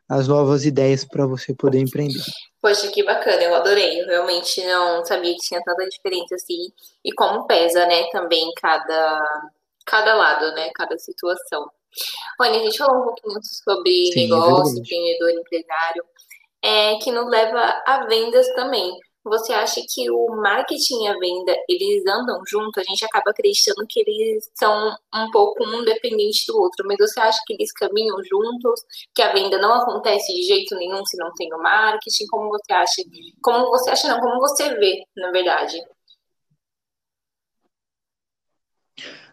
as 0.08 0.28
novas 0.28 0.66
ideias 0.66 1.06
para 1.06 1.26
você 1.26 1.54
poder 1.54 1.80
empreender. 1.80 2.22
Poxa, 2.62 2.90
que 2.90 3.04
bacana, 3.04 3.42
eu 3.44 3.56
adorei. 3.56 4.02
Eu 4.02 4.08
realmente 4.08 4.64
não 4.66 5.06
sabia 5.06 5.34
que 5.34 5.40
tinha 5.40 5.62
tanta 5.64 5.88
diferença 5.88 6.36
assim. 6.36 6.72
E 7.04 7.14
como 7.14 7.48
pesa, 7.48 7.86
né, 7.86 8.04
também 8.12 8.52
cada, 8.62 9.50
cada 9.86 10.14
lado, 10.16 10.54
né, 10.54 10.70
cada 10.76 10.98
situação. 10.98 11.70
Olha, 12.40 12.60
a 12.60 12.64
gente 12.64 12.78
falou 12.78 13.02
um 13.02 13.06
pouquinho 13.06 13.40
sobre 13.44 14.12
Sim, 14.14 14.20
é 14.20 14.24
negócio, 14.24 14.80
empreendedor, 14.80 15.30
empresário, 15.32 16.04
é, 16.62 16.96
que 16.98 17.12
nos 17.12 17.30
leva 17.30 17.82
a 17.86 18.06
vendas 18.06 18.48
também. 18.54 18.98
Você 19.24 19.54
acha 19.54 19.80
que 19.88 20.10
o 20.10 20.36
marketing 20.42 21.04
e 21.04 21.08
a 21.08 21.14
venda, 21.14 21.56
eles 21.70 22.04
andam 22.08 22.42
junto? 22.48 22.80
A 22.80 22.84
gente 22.84 23.06
acaba 23.06 23.30
acreditando 23.30 23.86
que 23.88 24.00
eles 24.00 24.50
são 24.56 24.96
um 25.14 25.30
pouco 25.32 25.64
um 25.64 25.84
dependente 25.84 26.44
do 26.48 26.60
outro, 26.60 26.88
mas 26.88 26.98
você 26.98 27.20
acha 27.20 27.40
que 27.46 27.54
eles 27.54 27.72
caminham 27.72 28.18
juntos? 28.24 28.82
Que 29.14 29.22
a 29.22 29.32
venda 29.32 29.60
não 29.60 29.74
acontece 29.74 30.34
de 30.34 30.42
jeito 30.42 30.76
nenhum 30.76 31.06
se 31.06 31.18
não 31.18 31.32
tem 31.36 31.54
o 31.54 31.62
marketing? 31.62 32.26
Como 32.32 32.50
você 32.50 32.74
acha? 32.74 33.04
Como 33.44 33.70
você 33.70 33.92
acha, 33.92 34.08
não, 34.08 34.20
como 34.20 34.40
você 34.40 34.74
vê, 34.76 35.04
na 35.16 35.30
verdade? 35.30 35.80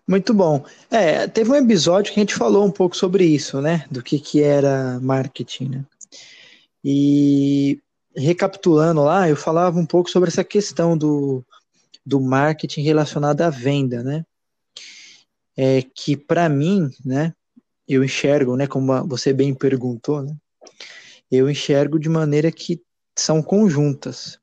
Muito 0.08 0.32
bom. 0.32 0.64
É, 0.90 1.28
teve 1.28 1.50
um 1.50 1.54
episódio 1.54 2.14
que 2.14 2.18
a 2.18 2.22
gente 2.22 2.34
falou 2.34 2.64
um 2.64 2.70
pouco 2.70 2.96
sobre 2.96 3.26
isso, 3.26 3.60
né? 3.60 3.84
Do 3.90 4.02
que, 4.02 4.18
que 4.18 4.42
era 4.42 4.98
marketing, 5.00 5.68
né? 5.68 5.84
E 6.82 7.78
recapitulando 8.16 9.04
lá, 9.04 9.28
eu 9.28 9.36
falava 9.36 9.78
um 9.78 9.84
pouco 9.84 10.08
sobre 10.08 10.30
essa 10.30 10.42
questão 10.42 10.96
do, 10.96 11.44
do 12.06 12.18
marketing 12.22 12.80
relacionado 12.80 13.42
à 13.42 13.50
venda, 13.50 14.02
né? 14.02 14.24
É 15.54 15.82
que 15.82 16.16
para 16.16 16.48
mim, 16.48 16.90
né, 17.04 17.34
eu 17.86 18.02
enxergo, 18.02 18.56
né, 18.56 18.66
como 18.66 19.06
você 19.06 19.30
bem 19.34 19.54
perguntou, 19.54 20.22
né? 20.22 20.34
Eu 21.30 21.50
enxergo 21.50 21.98
de 21.98 22.08
maneira 22.08 22.50
que 22.50 22.80
são 23.14 23.42
conjuntas. 23.42 24.38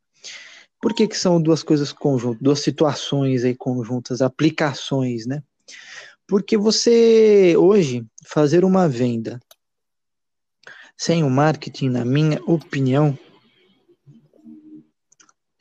Por 0.79 0.93
que, 0.93 1.07
que 1.07 1.17
são 1.17 1.41
duas 1.41 1.63
coisas 1.63 1.91
conjuntas, 1.91 2.39
duas 2.39 2.59
situações 2.59 3.43
aí 3.43 3.55
conjuntas, 3.55 4.21
aplicações, 4.21 5.25
né? 5.25 5.41
Porque 6.27 6.57
você 6.57 7.55
hoje 7.57 8.05
fazer 8.25 8.65
uma 8.65 8.87
venda 8.89 9.39
sem 10.97 11.23
o 11.23 11.29
marketing, 11.29 11.89
na 11.89 12.05
minha 12.05 12.41
opinião, 12.45 13.17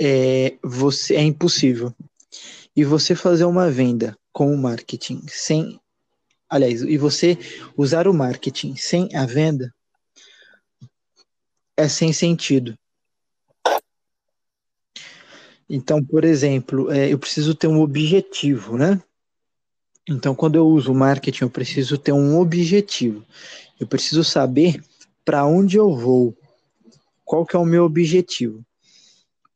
é, 0.00 0.56
você, 0.62 1.16
é 1.16 1.22
impossível. 1.22 1.94
E 2.74 2.84
você 2.84 3.14
fazer 3.14 3.44
uma 3.44 3.70
venda 3.70 4.16
com 4.32 4.52
o 4.52 4.58
marketing 4.58 5.22
sem. 5.28 5.80
Aliás, 6.48 6.82
e 6.82 6.96
você 6.96 7.38
usar 7.76 8.06
o 8.06 8.14
marketing 8.14 8.76
sem 8.76 9.14
a 9.14 9.26
venda 9.26 9.74
é 11.76 11.88
sem 11.88 12.12
sentido. 12.12 12.78
Então, 15.68 16.04
por 16.04 16.24
exemplo, 16.24 16.90
é, 16.90 17.12
eu 17.12 17.18
preciso 17.18 17.54
ter 17.54 17.66
um 17.66 17.80
objetivo, 17.80 18.76
né? 18.76 19.02
Então, 20.08 20.34
quando 20.34 20.56
eu 20.56 20.66
uso 20.66 20.92
marketing, 20.92 21.44
eu 21.44 21.50
preciso 21.50 21.96
ter 21.96 22.12
um 22.12 22.38
objetivo. 22.38 23.24
Eu 23.80 23.86
preciso 23.86 24.22
saber 24.22 24.82
para 25.24 25.46
onde 25.46 25.76
eu 25.76 25.94
vou, 25.94 26.36
qual 27.24 27.46
que 27.46 27.56
é 27.56 27.58
o 27.58 27.64
meu 27.64 27.84
objetivo. 27.84 28.62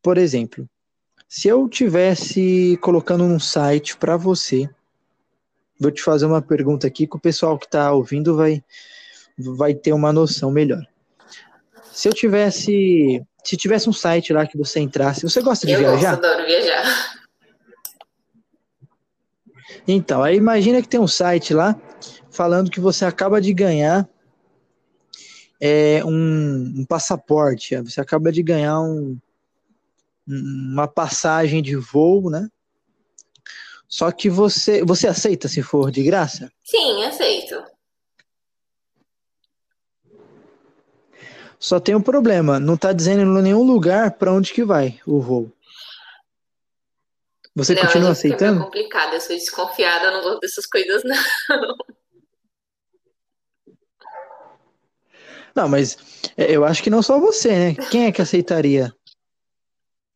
Por 0.02 0.16
exemplo, 0.16 0.66
se 1.28 1.48
eu 1.48 1.68
tivesse 1.68 2.78
colocando 2.80 3.24
um 3.24 3.38
site 3.38 3.96
para 3.96 4.16
você, 4.16 4.68
vou 5.78 5.90
te 5.90 6.02
fazer 6.02 6.24
uma 6.24 6.40
pergunta 6.40 6.86
aqui 6.86 7.06
que 7.06 7.16
o 7.16 7.20
pessoal 7.20 7.58
que 7.58 7.66
está 7.66 7.92
ouvindo 7.92 8.34
vai, 8.34 8.64
vai 9.36 9.74
ter 9.74 9.92
uma 9.92 10.12
noção 10.12 10.50
melhor. 10.50 10.82
Se 11.92 12.08
eu 12.08 12.14
tivesse, 12.14 13.22
se 13.44 13.56
tivesse 13.56 13.90
um 13.90 13.92
site 13.92 14.32
lá 14.32 14.46
que 14.46 14.56
você 14.56 14.80
entrasse, 14.80 15.22
você 15.22 15.42
gosta 15.42 15.66
de 15.66 15.74
eu 15.74 15.80
viajar? 15.80 16.12
Eu 16.12 16.18
adoro 16.18 16.46
viajar. 16.46 17.17
Então, 19.86 20.22
aí 20.22 20.36
imagina 20.36 20.82
que 20.82 20.88
tem 20.88 21.00
um 21.00 21.08
site 21.08 21.54
lá 21.54 21.80
falando 22.30 22.70
que 22.70 22.80
você 22.80 23.04
acaba 23.04 23.40
de 23.40 23.52
ganhar 23.52 24.08
é, 25.60 26.04
um, 26.04 26.80
um 26.80 26.84
passaporte, 26.84 27.76
você 27.76 28.00
acaba 28.00 28.30
de 28.30 28.42
ganhar 28.42 28.80
um, 28.80 29.18
uma 30.26 30.86
passagem 30.86 31.62
de 31.62 31.74
voo, 31.76 32.30
né? 32.30 32.48
Só 33.88 34.12
que 34.12 34.28
você, 34.28 34.84
você 34.84 35.08
aceita 35.08 35.48
se 35.48 35.62
for 35.62 35.90
de 35.90 36.02
graça? 36.02 36.52
Sim, 36.62 37.02
aceito. 37.04 37.56
Só 41.58 41.80
tem 41.80 41.94
um 41.94 42.02
problema, 42.02 42.60
não 42.60 42.74
está 42.74 42.92
dizendo 42.92 43.22
em 43.22 43.42
nenhum 43.42 43.62
lugar 43.64 44.12
para 44.12 44.32
onde 44.32 44.52
que 44.52 44.64
vai 44.64 45.00
o 45.06 45.20
voo. 45.20 45.50
Você 47.58 47.74
não, 47.74 47.82
continua 47.82 48.10
aceitando? 48.10 48.60
É 48.60 48.64
complicado, 48.64 49.14
eu 49.14 49.20
sou 49.20 49.34
desconfiada, 49.34 50.06
eu 50.06 50.12
não 50.12 50.22
gosto 50.22 50.40
dessas 50.40 50.64
coisas 50.64 51.02
não. 51.02 51.16
Não, 55.56 55.68
mas 55.68 55.98
é, 56.36 56.52
eu 56.52 56.64
acho 56.64 56.80
que 56.80 56.90
não 56.90 57.02
só 57.02 57.18
você, 57.18 57.48
né? 57.50 57.74
Quem 57.90 58.06
é 58.06 58.12
que 58.12 58.22
aceitaria? 58.22 58.94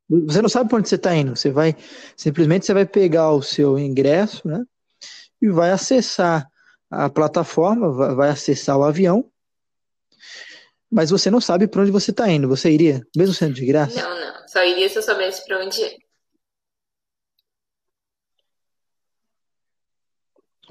Você 0.09 0.41
não 0.41 0.49
sabe 0.49 0.69
para 0.69 0.79
onde 0.79 0.89
você 0.89 0.95
está 0.95 1.17
indo. 1.17 1.35
Você 1.35 1.51
vai 1.51 1.75
simplesmente 2.17 2.65
você 2.65 2.73
vai 2.73 2.87
pegar 2.87 3.33
o 3.33 3.43
seu 3.43 3.77
ingresso, 3.77 4.47
né? 4.47 4.63
E 5.41 5.49
vai 5.49 5.73
acessar 5.73 6.47
a 6.89 7.11
plataforma, 7.11 8.15
vai 8.15 8.29
acessar 8.29 8.79
o 8.79 8.85
avião. 8.85 9.29
Mas 10.89 11.11
você 11.11 11.29
não 11.29 11.41
sabe 11.41 11.67
para 11.67 11.83
onde 11.83 11.91
você 11.91 12.13
está 12.13 12.31
indo. 12.31 12.49
Você 12.49 12.71
iria, 12.71 13.05
mesmo 13.17 13.35
sendo 13.35 13.55
de 13.55 13.67
graça? 13.67 14.01
Não, 14.01 14.15
não. 14.15 14.47
Só 14.47 14.63
iria 14.63 14.89
se 14.89 14.97
eu 14.97 15.03
soubesse 15.03 15.45
para 15.45 15.59
onde 15.65 15.83
é. 15.83 15.97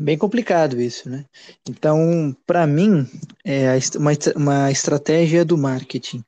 Bem 0.01 0.17
complicado 0.17 0.81
isso, 0.81 1.07
né? 1.07 1.25
Então, 1.69 2.35
para 2.47 2.65
mim, 2.65 3.07
é 3.45 3.67
uma, 3.95 4.11
uma 4.35 4.71
estratégia 4.71 5.45
do 5.45 5.55
marketing 5.55 6.23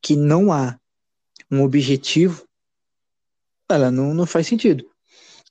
que 0.00 0.16
não 0.16 0.50
há 0.50 0.78
um 1.50 1.62
objetivo, 1.62 2.46
ela 3.68 3.90
não, 3.90 4.14
não 4.14 4.24
faz 4.24 4.46
sentido. 4.46 4.88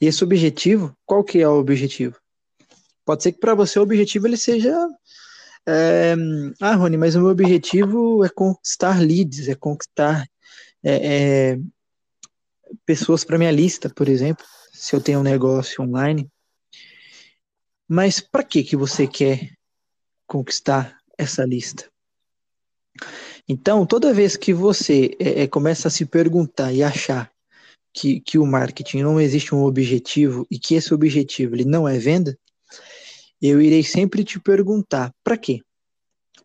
E 0.02 0.08
esse 0.08 0.24
objetivo, 0.24 0.92
qual 1.06 1.24
que 1.24 1.40
é 1.40 1.48
o 1.48 1.60
objetivo? 1.60 2.16
Pode 3.06 3.22
ser 3.22 3.32
que 3.34 3.40
para 3.40 3.54
você 3.54 3.78
o 3.78 3.84
objetivo 3.84 4.26
ele 4.26 4.38
seja 4.38 4.76
é, 5.68 6.16
ah, 6.60 6.74
Rony, 6.74 6.98
mas 6.98 7.16
o 7.16 7.20
meu 7.20 7.30
objetivo 7.30 8.26
é 8.26 8.30
conquistar 8.30 9.00
leads, 9.00 9.50
é 9.50 9.54
conquistar 9.54 10.28
é, 10.84 11.52
é, 11.54 11.60
pessoas 12.88 13.24
para 13.24 13.38
minha 13.38 13.52
lista, 13.52 13.88
por 13.88 14.10
exemplo, 14.10 14.44
se 14.74 14.96
eu 14.96 15.02
tenho 15.02 15.20
um 15.20 15.24
negócio 15.24 15.84
online. 15.84 16.28
Mas 17.88 18.20
para 18.20 18.44
que 18.44 18.64
que 18.64 18.76
você 18.76 19.08
quer 19.08 19.54
conquistar 20.28 20.98
essa 21.18 21.46
lista? 21.46 21.90
Então, 23.48 23.86
toda 23.86 24.14
vez 24.14 24.36
que 24.36 24.54
você 24.54 25.16
é, 25.20 25.44
é, 25.44 25.48
começa 25.48 25.88
a 25.88 25.92
se 25.92 26.06
perguntar 26.06 26.74
e 26.74 26.84
achar 26.84 27.32
que, 27.94 28.20
que 28.20 28.38
o 28.38 28.46
marketing 28.46 29.04
não 29.04 29.22
existe 29.22 29.56
um 29.56 29.64
objetivo 29.64 30.46
e 30.52 30.60
que 30.60 30.76
esse 30.76 30.94
objetivo 30.94 31.56
ele 31.56 31.64
não 31.64 31.88
é 31.88 31.98
venda, 31.98 32.38
eu 33.42 33.62
irei 33.62 33.84
sempre 33.84 34.24
te 34.24 34.40
perguntar: 34.40 35.14
para 35.24 35.38
quê? 35.38 35.62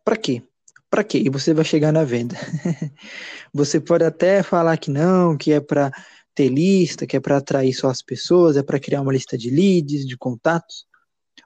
Para 0.05 0.17
quê? 0.17 0.43
Para 0.89 1.03
quê? 1.03 1.19
E 1.19 1.29
você 1.29 1.53
vai 1.55 1.65
chegar 1.65 1.93
na 1.93 2.05
venda. 2.05 2.37
você 3.53 3.81
pode 3.81 4.05
até 4.05 4.43
falar 4.43 4.77
que 4.77 4.91
não, 4.91 5.37
que 5.37 5.53
é 5.53 5.61
para 5.61 5.91
ter 6.35 6.49
lista, 6.49 7.07
que 7.07 7.17
é 7.17 7.21
para 7.21 7.39
atrair 7.39 7.73
só 7.73 7.89
as 7.89 8.03
pessoas, 8.03 8.57
é 8.57 8.63
para 8.63 8.79
criar 8.79 9.01
uma 9.01 9.13
lista 9.13 9.37
de 9.37 9.51
leads, 9.51 10.07
de 10.07 10.17
contatos. 10.17 10.87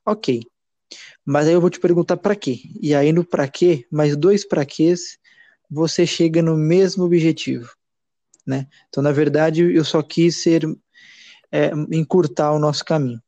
Ok. 0.06 0.40
Mas 1.24 1.48
aí 1.48 1.54
eu 1.54 1.60
vou 1.60 1.68
te 1.68 1.80
perguntar 1.80 2.16
para 2.16 2.36
quê? 2.36 2.60
E 2.80 2.94
aí 2.94 3.12
no 3.12 3.24
para 3.24 3.48
quê, 3.48 3.84
mais 3.90 4.16
dois 4.16 4.46
para 4.46 4.64
quês, 4.64 5.18
você 5.68 6.06
chega 6.06 6.40
no 6.40 6.56
mesmo 6.56 7.04
objetivo, 7.04 7.68
né? 8.46 8.68
Então, 8.88 9.02
na 9.02 9.10
verdade, 9.10 9.62
eu 9.62 9.84
só 9.84 10.00
quis 10.02 10.40
ser 10.42 10.64
é, 11.50 11.72
encurtar 11.90 12.52
o 12.52 12.58
nosso 12.60 12.84
caminho. 12.84 13.20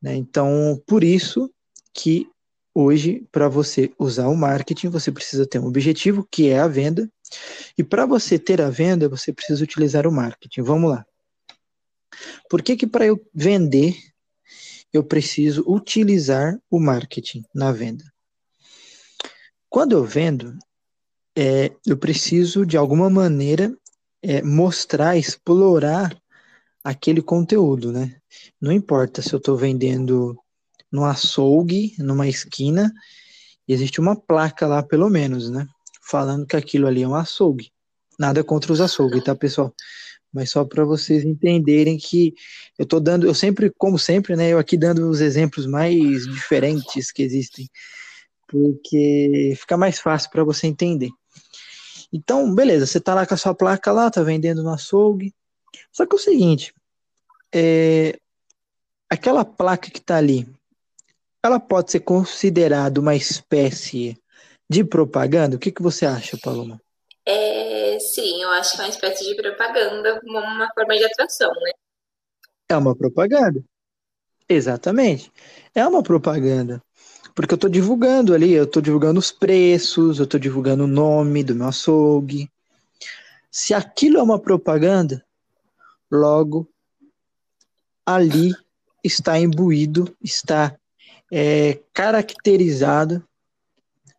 Né? 0.00 0.14
Então, 0.14 0.80
por 0.86 1.02
isso 1.02 1.52
que 1.92 2.28
hoje, 2.72 3.26
para 3.32 3.48
você 3.48 3.92
usar 3.98 4.28
o 4.28 4.36
marketing, 4.36 4.88
você 4.88 5.10
precisa 5.10 5.46
ter 5.46 5.58
um 5.58 5.66
objetivo, 5.66 6.26
que 6.30 6.48
é 6.48 6.60
a 6.60 6.68
venda. 6.68 7.10
E 7.76 7.82
para 7.82 8.06
você 8.06 8.38
ter 8.38 8.60
a 8.60 8.70
venda, 8.70 9.08
você 9.08 9.32
precisa 9.32 9.64
utilizar 9.64 10.06
o 10.06 10.12
marketing. 10.12 10.62
Vamos 10.62 10.90
lá. 10.90 11.04
Por 12.48 12.62
que 12.62 12.76
que 12.76 12.86
para 12.86 13.06
eu 13.06 13.20
vender 13.34 13.96
eu 14.94 15.02
preciso 15.02 15.64
utilizar 15.66 16.56
o 16.70 16.78
marketing 16.78 17.44
na 17.52 17.72
venda. 17.72 18.04
Quando 19.68 19.90
eu 19.90 20.04
vendo, 20.04 20.56
é, 21.36 21.72
eu 21.84 21.96
preciso 21.96 22.64
de 22.64 22.76
alguma 22.76 23.10
maneira 23.10 23.76
é, 24.22 24.40
mostrar, 24.40 25.16
explorar 25.16 26.16
aquele 26.84 27.20
conteúdo, 27.20 27.90
né? 27.90 28.16
Não 28.60 28.70
importa 28.70 29.20
se 29.20 29.32
eu 29.32 29.38
estou 29.38 29.56
vendendo 29.56 30.38
no 30.92 31.04
açougue, 31.04 31.96
numa 31.98 32.28
esquina, 32.28 32.92
existe 33.66 33.98
uma 33.98 34.14
placa 34.14 34.64
lá, 34.64 34.80
pelo 34.80 35.10
menos, 35.10 35.50
né? 35.50 35.66
Falando 36.08 36.46
que 36.46 36.56
aquilo 36.56 36.86
ali 36.86 37.02
é 37.02 37.08
um 37.08 37.16
açougue. 37.16 37.72
Nada 38.16 38.44
contra 38.44 38.72
os 38.72 38.80
açougues, 38.80 39.24
tá, 39.24 39.34
pessoal? 39.34 39.74
Mas 40.34 40.50
só 40.50 40.64
para 40.64 40.84
vocês 40.84 41.24
entenderem 41.24 41.96
que 41.96 42.34
eu 42.76 42.84
tô 42.84 42.98
dando, 42.98 43.26
eu 43.26 43.34
sempre, 43.34 43.72
como 43.78 43.98
sempre, 43.98 44.34
né, 44.34 44.48
eu 44.48 44.58
aqui 44.58 44.76
dando 44.76 45.08
os 45.08 45.20
exemplos 45.20 45.64
mais 45.64 46.26
diferentes 46.26 47.12
que 47.12 47.22
existem, 47.22 47.70
porque 48.48 49.54
fica 49.56 49.76
mais 49.76 50.00
fácil 50.00 50.30
para 50.30 50.42
você 50.42 50.66
entender. 50.66 51.10
Então, 52.12 52.52
beleza, 52.54 52.86
você 52.86 53.00
tá 53.00 53.14
lá 53.14 53.26
com 53.26 53.34
a 53.34 53.36
sua 53.36 53.54
placa 53.54 53.92
lá, 53.92 54.10
tá 54.10 54.22
vendendo 54.22 54.62
no 54.62 54.70
açougue. 54.70 55.32
Só 55.92 56.04
que 56.06 56.14
é 56.14 56.18
o 56.18 56.22
seguinte, 56.22 56.74
é, 57.52 58.18
aquela 59.08 59.44
placa 59.44 59.90
que 59.90 60.00
tá 60.00 60.16
ali, 60.16 60.48
ela 61.42 61.60
pode 61.60 61.92
ser 61.92 62.00
considerada 62.00 63.00
uma 63.00 63.14
espécie 63.14 64.16
de 64.68 64.82
propaganda? 64.82 65.56
O 65.56 65.58
que, 65.58 65.70
que 65.70 65.82
você 65.82 66.06
acha, 66.06 66.38
Paloma? 66.42 66.80
É, 67.26 67.53
sim, 68.14 68.42
eu 68.42 68.50
acho 68.50 68.74
que 68.74 68.80
é 68.80 68.84
uma 68.84 68.90
espécie 68.90 69.24
de 69.24 69.34
propaganda, 69.34 70.20
uma 70.24 70.68
forma 70.74 70.96
de 70.96 71.04
atração, 71.04 71.50
né? 71.52 71.72
É 72.68 72.76
uma 72.76 72.94
propaganda. 72.94 73.62
Exatamente. 74.48 75.32
É 75.74 75.86
uma 75.86 76.02
propaganda. 76.02 76.82
Porque 77.34 77.54
eu 77.54 77.56
estou 77.56 77.70
divulgando 77.70 78.32
ali, 78.32 78.52
eu 78.52 78.64
estou 78.64 78.80
divulgando 78.80 79.18
os 79.18 79.32
preços, 79.32 80.18
eu 80.18 80.24
estou 80.24 80.38
divulgando 80.38 80.84
o 80.84 80.88
nome 80.88 81.42
do 81.42 81.54
meu 81.54 81.68
açougue. 81.68 82.48
Se 83.50 83.74
aquilo 83.74 84.18
é 84.18 84.22
uma 84.22 84.38
propaganda, 84.38 85.24
logo 86.10 86.68
ali 88.06 88.54
está 89.02 89.38
imbuído, 89.38 90.16
está 90.22 90.76
é, 91.32 91.80
caracterizado 91.92 93.26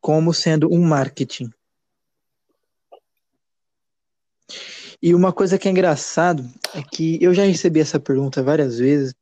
como 0.01 0.33
sendo 0.33 0.71
um 0.71 0.83
marketing. 0.83 1.49
E 5.01 5.13
uma 5.13 5.31
coisa 5.31 5.57
que 5.57 5.67
é 5.67 5.71
engraçado 5.71 6.47
é 6.73 6.81
que 6.81 7.17
eu 7.21 7.33
já 7.33 7.43
recebi 7.43 7.79
essa 7.79 7.99
pergunta 7.99 8.41
várias 8.43 8.79
vezes. 8.79 9.13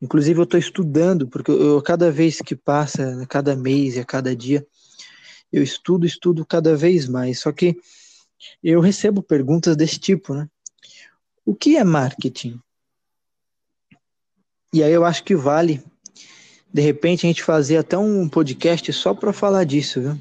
Inclusive 0.00 0.38
eu 0.38 0.44
estou 0.44 0.58
estudando, 0.58 1.28
porque 1.28 1.50
eu, 1.50 1.82
cada 1.82 2.10
vez 2.10 2.40
que 2.40 2.54
passa, 2.54 3.26
cada 3.28 3.54
mês 3.56 3.96
e 3.96 4.00
a 4.00 4.04
cada 4.04 4.34
dia, 4.34 4.66
eu 5.52 5.62
estudo, 5.62 6.06
estudo 6.06 6.46
cada 6.46 6.76
vez 6.76 7.08
mais. 7.08 7.40
Só 7.40 7.52
que 7.52 7.76
eu 8.62 8.80
recebo 8.80 9.22
perguntas 9.22 9.76
desse 9.76 9.98
tipo, 9.98 10.34
né? 10.34 10.48
O 11.44 11.54
que 11.54 11.76
é 11.76 11.84
marketing? 11.84 12.60
E 14.72 14.82
aí 14.82 14.92
eu 14.92 15.04
acho 15.04 15.24
que 15.24 15.34
vale, 15.34 15.82
de 16.72 16.82
repente, 16.82 17.26
a 17.26 17.28
gente 17.28 17.42
fazer 17.42 17.78
até 17.78 17.96
um 17.96 18.28
podcast 18.28 18.92
só 18.92 19.14
para 19.14 19.32
falar 19.32 19.64
disso, 19.64 20.00
viu? 20.00 20.18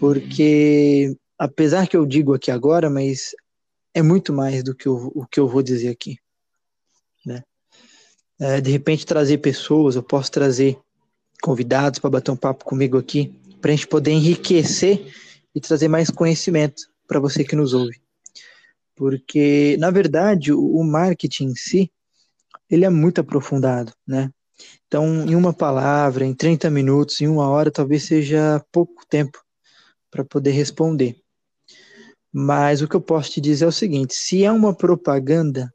Porque, 0.00 1.16
apesar 1.38 1.86
que 1.86 1.96
eu 1.96 2.06
digo 2.06 2.34
aqui 2.34 2.50
agora, 2.50 2.88
mas 2.88 3.34
é 3.96 4.02
muito 4.02 4.30
mais 4.30 4.62
do 4.62 4.74
que 4.74 4.86
eu, 4.86 5.10
o 5.14 5.24
que 5.24 5.40
eu 5.40 5.48
vou 5.48 5.62
dizer 5.62 5.88
aqui. 5.88 6.18
Né? 7.24 7.42
É, 8.38 8.60
de 8.60 8.70
repente, 8.70 9.06
trazer 9.06 9.38
pessoas, 9.38 9.96
eu 9.96 10.02
posso 10.02 10.30
trazer 10.30 10.78
convidados 11.42 11.98
para 11.98 12.10
bater 12.10 12.30
um 12.30 12.36
papo 12.36 12.66
comigo 12.66 12.98
aqui, 12.98 13.34
para 13.58 13.72
a 13.72 13.74
gente 13.74 13.86
poder 13.86 14.10
enriquecer 14.10 15.10
e 15.54 15.60
trazer 15.62 15.88
mais 15.88 16.10
conhecimento 16.10 16.82
para 17.08 17.18
você 17.18 17.42
que 17.42 17.56
nos 17.56 17.72
ouve. 17.72 17.98
Porque, 18.94 19.78
na 19.78 19.90
verdade, 19.90 20.52
o, 20.52 20.84
marketing 20.84 21.46
em 21.46 21.56
si, 21.56 21.90
ele 22.68 22.84
é 22.84 22.90
muito 22.90 23.22
aprofundado, 23.22 23.94
né? 24.06 24.30
Então, 24.86 25.26
em 25.26 25.34
uma 25.34 25.54
palavra, 25.54 26.26
em 26.26 26.34
30 26.34 26.68
minutos, 26.68 27.22
em 27.22 27.28
uma 27.28 27.48
hora, 27.48 27.70
talvez 27.70 28.02
seja 28.02 28.62
pouco 28.70 29.06
tempo 29.08 29.42
para 30.10 30.22
poder 30.22 30.50
responder. 30.50 31.16
Mas 32.38 32.82
o 32.82 32.86
que 32.86 32.94
eu 32.94 33.00
posso 33.00 33.30
te 33.30 33.40
dizer 33.40 33.64
é 33.64 33.68
o 33.68 33.72
seguinte: 33.72 34.12
se 34.12 34.44
é 34.44 34.52
uma 34.52 34.74
propaganda, 34.74 35.72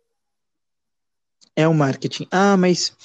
é 1.56 1.67
um 1.67 1.74
marketing. 1.74 2.28
Ah, 2.30 2.56
mas 2.56 2.95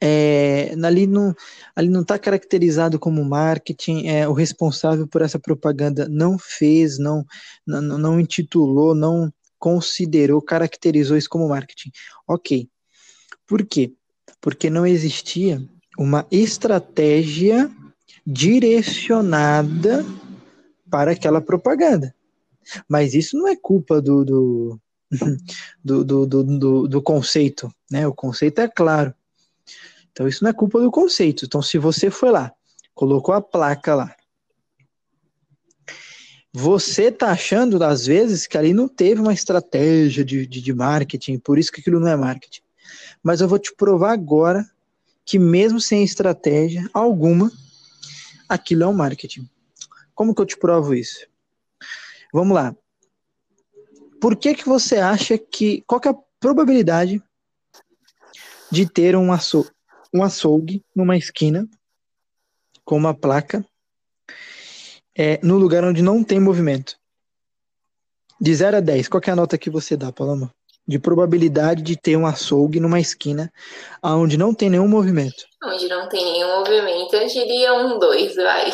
é, 0.00 0.72
ali 0.84 1.04
não 1.04 1.34
ali 1.74 1.88
não 1.88 2.02
está 2.02 2.16
caracterizado 2.16 2.96
como 2.96 3.24
marketing. 3.24 4.06
É, 4.06 4.28
o 4.28 4.32
responsável 4.32 5.04
por 5.08 5.20
essa 5.20 5.36
propaganda 5.36 6.08
não 6.08 6.38
fez, 6.38 6.96
não, 6.96 7.24
não, 7.66 7.98
não 7.98 8.20
intitulou, 8.20 8.94
não 8.94 9.32
considerou, 9.58 10.40
caracterizou 10.40 11.16
isso 11.16 11.28
como 11.28 11.48
marketing. 11.48 11.90
Ok. 12.24 12.68
Por 13.48 13.66
quê? 13.66 13.92
Porque 14.40 14.70
não 14.70 14.86
existia 14.86 15.60
uma 15.98 16.24
estratégia 16.30 17.68
direcionada 18.24 20.06
para 20.88 21.10
aquela 21.10 21.40
propaganda. 21.40 22.14
Mas 22.88 23.14
isso 23.14 23.36
não 23.36 23.48
é 23.48 23.56
culpa 23.56 24.00
do, 24.00 24.24
do, 25.84 26.04
do, 26.04 26.26
do, 26.26 26.44
do, 26.44 26.88
do 26.88 27.02
conceito, 27.02 27.72
né? 27.90 28.06
O 28.06 28.14
conceito 28.14 28.60
é 28.60 28.68
claro. 28.68 29.14
Então 30.12 30.28
isso 30.28 30.44
não 30.44 30.50
é 30.50 30.54
culpa 30.54 30.80
do 30.80 30.90
conceito. 30.90 31.44
Então 31.44 31.60
se 31.60 31.78
você 31.78 32.10
foi 32.10 32.30
lá, 32.30 32.52
colocou 32.94 33.34
a 33.34 33.40
placa 33.40 33.94
lá, 33.94 34.14
você 36.56 37.10
tá 37.10 37.32
achando, 37.32 37.82
às 37.82 38.06
vezes, 38.06 38.46
que 38.46 38.56
ali 38.56 38.72
não 38.72 38.86
teve 38.86 39.20
uma 39.20 39.32
estratégia 39.32 40.24
de, 40.24 40.46
de, 40.46 40.60
de, 40.60 40.72
marketing, 40.72 41.36
por 41.36 41.58
isso 41.58 41.72
que 41.72 41.80
aquilo 41.80 41.98
não 41.98 42.06
é 42.06 42.14
marketing. 42.14 42.62
Mas 43.20 43.40
eu 43.40 43.48
vou 43.48 43.58
te 43.58 43.74
provar 43.74 44.12
agora 44.12 44.64
que 45.24 45.36
mesmo 45.36 45.80
sem 45.80 46.04
estratégia 46.04 46.88
alguma, 46.94 47.50
aquilo 48.48 48.84
é 48.84 48.86
um 48.86 48.92
marketing. 48.92 49.48
Como 50.14 50.32
que 50.32 50.40
eu 50.40 50.46
te 50.46 50.56
provo 50.56 50.94
isso? 50.94 51.26
Vamos 52.34 52.56
lá. 52.56 52.74
Por 54.20 54.34
que 54.34 54.54
que 54.54 54.68
você 54.68 54.96
acha 54.96 55.38
que 55.38 55.84
qual 55.86 56.00
que 56.00 56.08
é 56.08 56.10
a 56.10 56.16
probabilidade 56.40 57.22
de 58.72 58.90
ter 58.90 59.14
um 59.14 59.32
açougue, 59.32 59.70
um 60.12 60.20
açougue 60.20 60.84
numa 60.96 61.16
esquina 61.16 61.64
com 62.84 62.96
uma 62.96 63.14
placa 63.14 63.64
é, 65.16 65.38
no 65.44 65.56
lugar 65.58 65.84
onde 65.84 66.02
não 66.02 66.24
tem 66.24 66.40
movimento. 66.40 66.96
De 68.40 68.52
0 68.52 68.78
a 68.78 68.80
10, 68.80 69.06
qual 69.06 69.22
é 69.24 69.30
a 69.30 69.36
nota 69.36 69.56
que 69.56 69.70
você 69.70 69.96
dá, 69.96 70.10
Paloma? 70.10 70.52
De 70.84 70.98
probabilidade 70.98 71.82
de 71.82 71.96
ter 71.96 72.16
um 72.16 72.26
açougue 72.26 72.80
numa 72.80 72.98
esquina 72.98 73.52
onde 74.02 74.36
não 74.36 74.52
tem 74.52 74.68
nenhum 74.68 74.88
movimento. 74.88 75.46
Onde 75.62 75.86
não 75.86 76.08
tem 76.08 76.24
nenhum 76.24 76.58
movimento, 76.58 77.14
eu 77.14 77.28
diria 77.28 77.74
um 77.74 77.96
2, 78.00 78.34
vai. 78.34 78.72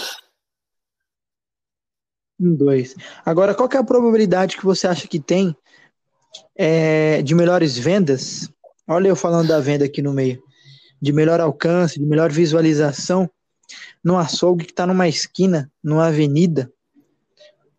Um 2.40 2.55
2. 2.55 2.96
Agora, 3.24 3.55
qual 3.55 3.68
é 3.72 3.76
a 3.76 3.85
probabilidade 3.85 4.57
que 4.57 4.64
você 4.64 4.87
acha 4.87 5.07
que 5.07 5.20
tem 5.20 5.55
é, 6.57 7.20
de 7.22 7.35
melhores 7.35 7.76
vendas? 7.76 8.50
Olha 8.88 9.09
eu 9.09 9.16
falando 9.16 9.48
da 9.48 9.61
venda 9.61 9.85
aqui 9.85 10.00
no 10.00 10.12
meio. 10.12 10.42
De 11.00 11.12
melhor 11.12 11.40
alcance, 11.40 11.98
de 11.98 12.07
melhor 12.07 12.33
visualização 12.33 13.31
no 14.03 14.18
açougue 14.18 14.64
que 14.64 14.72
está 14.72 14.87
numa 14.87 15.09
esquina, 15.09 15.70
numa 15.83 16.07
avenida, 16.07 16.72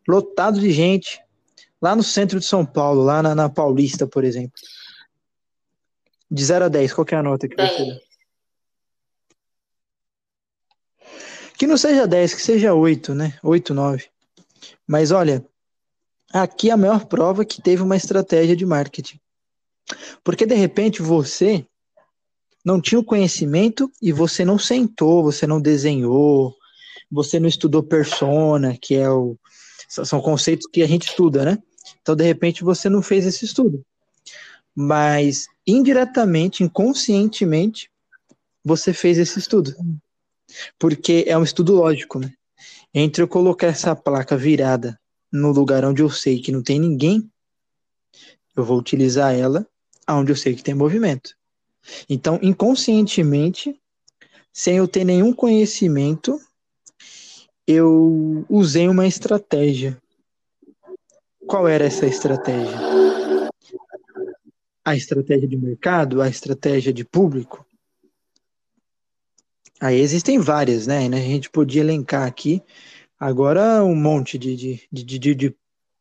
lotado 0.08 0.60
de 0.60 0.72
gente, 0.72 1.22
lá 1.82 1.96
no 1.96 2.04
centro 2.04 2.40
de 2.40 2.46
São 2.46 2.66
Paulo, 2.66 3.04
lá 3.04 3.24
na, 3.24 3.34
na 3.34 3.50
Paulista, 3.50 4.08
por 4.08 4.24
exemplo. 4.24 4.54
De 6.30 6.44
0 6.44 6.66
a 6.66 6.70
10, 6.70 6.94
qual 6.94 7.06
é 7.12 7.16
a 7.16 7.24
nota 7.24 7.48
que 7.48 7.56
10. 7.56 7.72
você 7.72 7.86
dá? 7.86 8.00
Que 11.58 11.68
não 11.68 11.78
seja 11.78 12.08
10, 12.08 12.34
que 12.34 12.42
seja 12.42 12.74
8, 12.74 13.14
né? 13.14 13.38
8, 13.44 13.74
9. 13.74 14.11
Mas 14.88 15.12
olha, 15.12 15.46
aqui 16.34 16.70
é 16.70 16.74
a 16.74 16.78
maior 16.78 17.06
prova 17.06 17.46
que 17.46 17.62
teve 17.62 17.82
uma 17.82 17.96
estratégia 17.96 18.56
de 18.56 18.66
marketing. 18.66 19.20
Porque 20.24 20.46
de 20.46 20.56
repente 20.56 21.02
você 21.02 21.66
não 22.64 22.80
tinha 22.80 23.00
o 23.00 23.04
conhecimento 23.04 23.92
e 24.02 24.12
você 24.12 24.46
não 24.46 24.58
sentou, 24.58 25.24
você 25.24 25.48
não 25.48 25.60
desenhou, 25.60 26.56
você 27.12 27.40
não 27.40 27.48
estudou 27.48 27.84
persona, 27.84 28.78
que 28.80 28.96
é 28.96 29.10
o 29.10 29.38
são 29.90 30.22
conceitos 30.22 30.68
que 30.72 30.82
a 30.82 30.88
gente 30.88 31.10
estuda, 31.10 31.44
né? 31.44 31.58
Então, 32.02 32.16
de 32.16 32.24
repente, 32.24 32.64
você 32.64 32.90
não 32.90 33.02
fez 33.02 33.26
esse 33.26 33.44
estudo. 33.44 33.86
Mas 34.74 35.48
indiretamente, 35.68 36.64
inconscientemente, 36.64 37.92
você 38.64 38.94
fez 38.94 39.18
esse 39.18 39.38
estudo. 39.38 39.76
Porque 40.80 41.26
é 41.28 41.38
um 41.38 41.44
estudo 41.44 41.76
lógico, 41.76 42.20
né? 42.20 42.32
Entre 42.94 43.24
eu 43.24 43.28
colocar 43.28 43.68
essa 43.68 43.96
placa 43.96 44.36
virada 44.36 45.00
no 45.32 45.52
lugar 45.52 45.86
onde 45.86 46.02
eu 46.02 46.10
sei 46.10 46.42
que 46.42 46.52
não 46.52 46.62
tem 46.62 46.80
ninguém, 46.80 47.32
eu 48.56 48.66
vou 48.66 48.78
utilizar 48.78 49.34
ela 49.34 49.66
onde 50.10 50.32
eu 50.32 50.36
sei 50.36 50.56
que 50.56 50.64
tem 50.64 50.74
movimento. 50.74 51.36
Então, 52.10 52.38
inconscientemente, 52.42 53.80
sem 54.52 54.78
eu 54.78 54.88
ter 54.88 55.06
nenhum 55.06 55.34
conhecimento, 55.34 56.40
eu 57.66 58.46
usei 58.50 58.90
uma 58.90 59.08
estratégia. 59.08 59.98
Qual 61.48 61.68
era 61.68 61.86
essa 61.86 62.06
estratégia? 62.06 62.78
A 64.84 64.96
estratégia 64.96 65.48
de 65.48 65.56
mercado? 65.56 66.22
A 66.22 66.28
estratégia 66.28 66.92
de 66.92 67.06
público? 67.06 67.66
Aí 69.82 70.00
existem 70.00 70.38
várias, 70.38 70.86
né? 70.86 71.08
A 71.08 71.20
gente 71.20 71.50
podia 71.50 71.82
elencar 71.82 72.28
aqui 72.28 72.62
agora 73.20 73.84
um 73.84 73.96
monte 73.96 74.38
de, 74.38 74.56
de, 74.56 74.88
de, 74.92 75.18
de, 75.18 75.36
de 75.36 75.56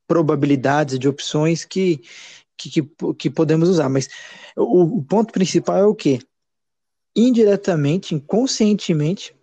probabilidades, 0.07 0.99
de 0.99 1.09
opções 1.09 1.64
que, 1.64 2.03
que, 2.59 2.71
que, 2.71 2.90
que 3.19 3.31
podemos 3.31 3.71
usar. 3.71 3.88
Mas 3.88 4.07
o, 4.55 4.99
o 4.99 5.03
ponto 5.03 5.33
principal 5.33 5.79
é 5.79 5.87
o 5.87 5.95
quê? 5.95 6.19
Indiretamente, 7.16 8.14
inconscientemente, 8.14 9.35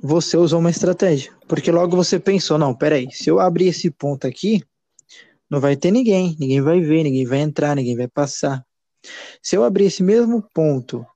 você 0.00 0.36
usou 0.36 0.58
uma 0.58 0.70
estratégia. 0.70 1.32
Porque 1.46 1.70
logo 1.70 1.96
você 1.96 2.18
pensou, 2.18 2.58
não, 2.58 2.74
peraí, 2.74 3.08
se 3.12 3.30
eu 3.30 3.38
abrir 3.38 3.68
esse 3.68 3.88
ponto 3.88 4.26
aqui, 4.26 4.64
não 5.48 5.60
vai 5.60 5.76
ter 5.76 5.92
ninguém, 5.92 6.36
ninguém 6.40 6.60
vai 6.60 6.80
ver, 6.80 7.04
ninguém 7.04 7.24
vai 7.24 7.38
entrar, 7.38 7.76
ninguém 7.76 7.94
vai 7.96 8.08
passar. 8.08 8.66
Se 9.40 9.54
eu 9.54 9.62
abrir 9.62 9.84
esse 9.84 10.02
mesmo 10.02 10.42
ponto 10.52 11.06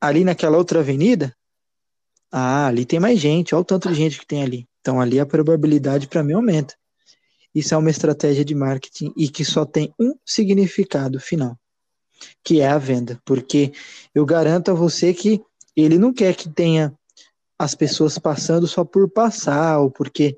ali 0.00 0.24
naquela 0.24 0.56
outra 0.56 0.80
avenida, 0.80 1.34
ah, 2.30 2.66
ali 2.66 2.84
tem 2.84 3.00
mais 3.00 3.18
gente, 3.18 3.54
olha 3.54 3.62
o 3.62 3.64
tanto 3.64 3.88
de 3.88 3.94
gente 3.94 4.18
que 4.18 4.26
tem 4.26 4.42
ali. 4.42 4.68
Então 4.80 5.00
ali 5.00 5.18
a 5.18 5.26
probabilidade 5.26 6.06
para 6.06 6.22
mim 6.22 6.34
aumenta. 6.34 6.74
Isso 7.54 7.74
é 7.74 7.76
uma 7.76 7.90
estratégia 7.90 8.44
de 8.44 8.54
marketing 8.54 9.12
e 9.16 9.28
que 9.28 9.44
só 9.44 9.64
tem 9.64 9.92
um 9.98 10.14
significado 10.24 11.18
final, 11.18 11.58
que 12.44 12.60
é 12.60 12.68
a 12.68 12.78
venda. 12.78 13.20
Porque 13.24 13.72
eu 14.14 14.26
garanto 14.26 14.70
a 14.70 14.74
você 14.74 15.14
que 15.14 15.42
ele 15.74 15.98
não 15.98 16.12
quer 16.12 16.34
que 16.36 16.48
tenha 16.48 16.94
as 17.58 17.74
pessoas 17.74 18.18
passando 18.18 18.66
só 18.66 18.84
por 18.84 19.08
passar 19.10 19.78
ou 19.78 19.90
porque 19.90 20.36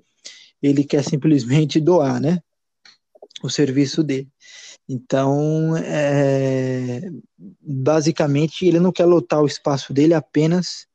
ele 0.63 0.85
quer 0.85 1.03
simplesmente 1.03 1.81
doar, 1.81 2.21
né? 2.21 2.41
O 3.43 3.51
serviço 3.51 4.03
dele. 4.03 4.29
Então, 4.89 5.77
é, 5.77 7.11
basicamente, 7.61 8.67
ele 8.67 8.81
não 8.81 8.91
quer 8.91 9.05
lotar 9.05 9.43
o 9.43 9.47
espaço 9.47 9.93
dele 9.93 10.15
apenas 10.15 10.87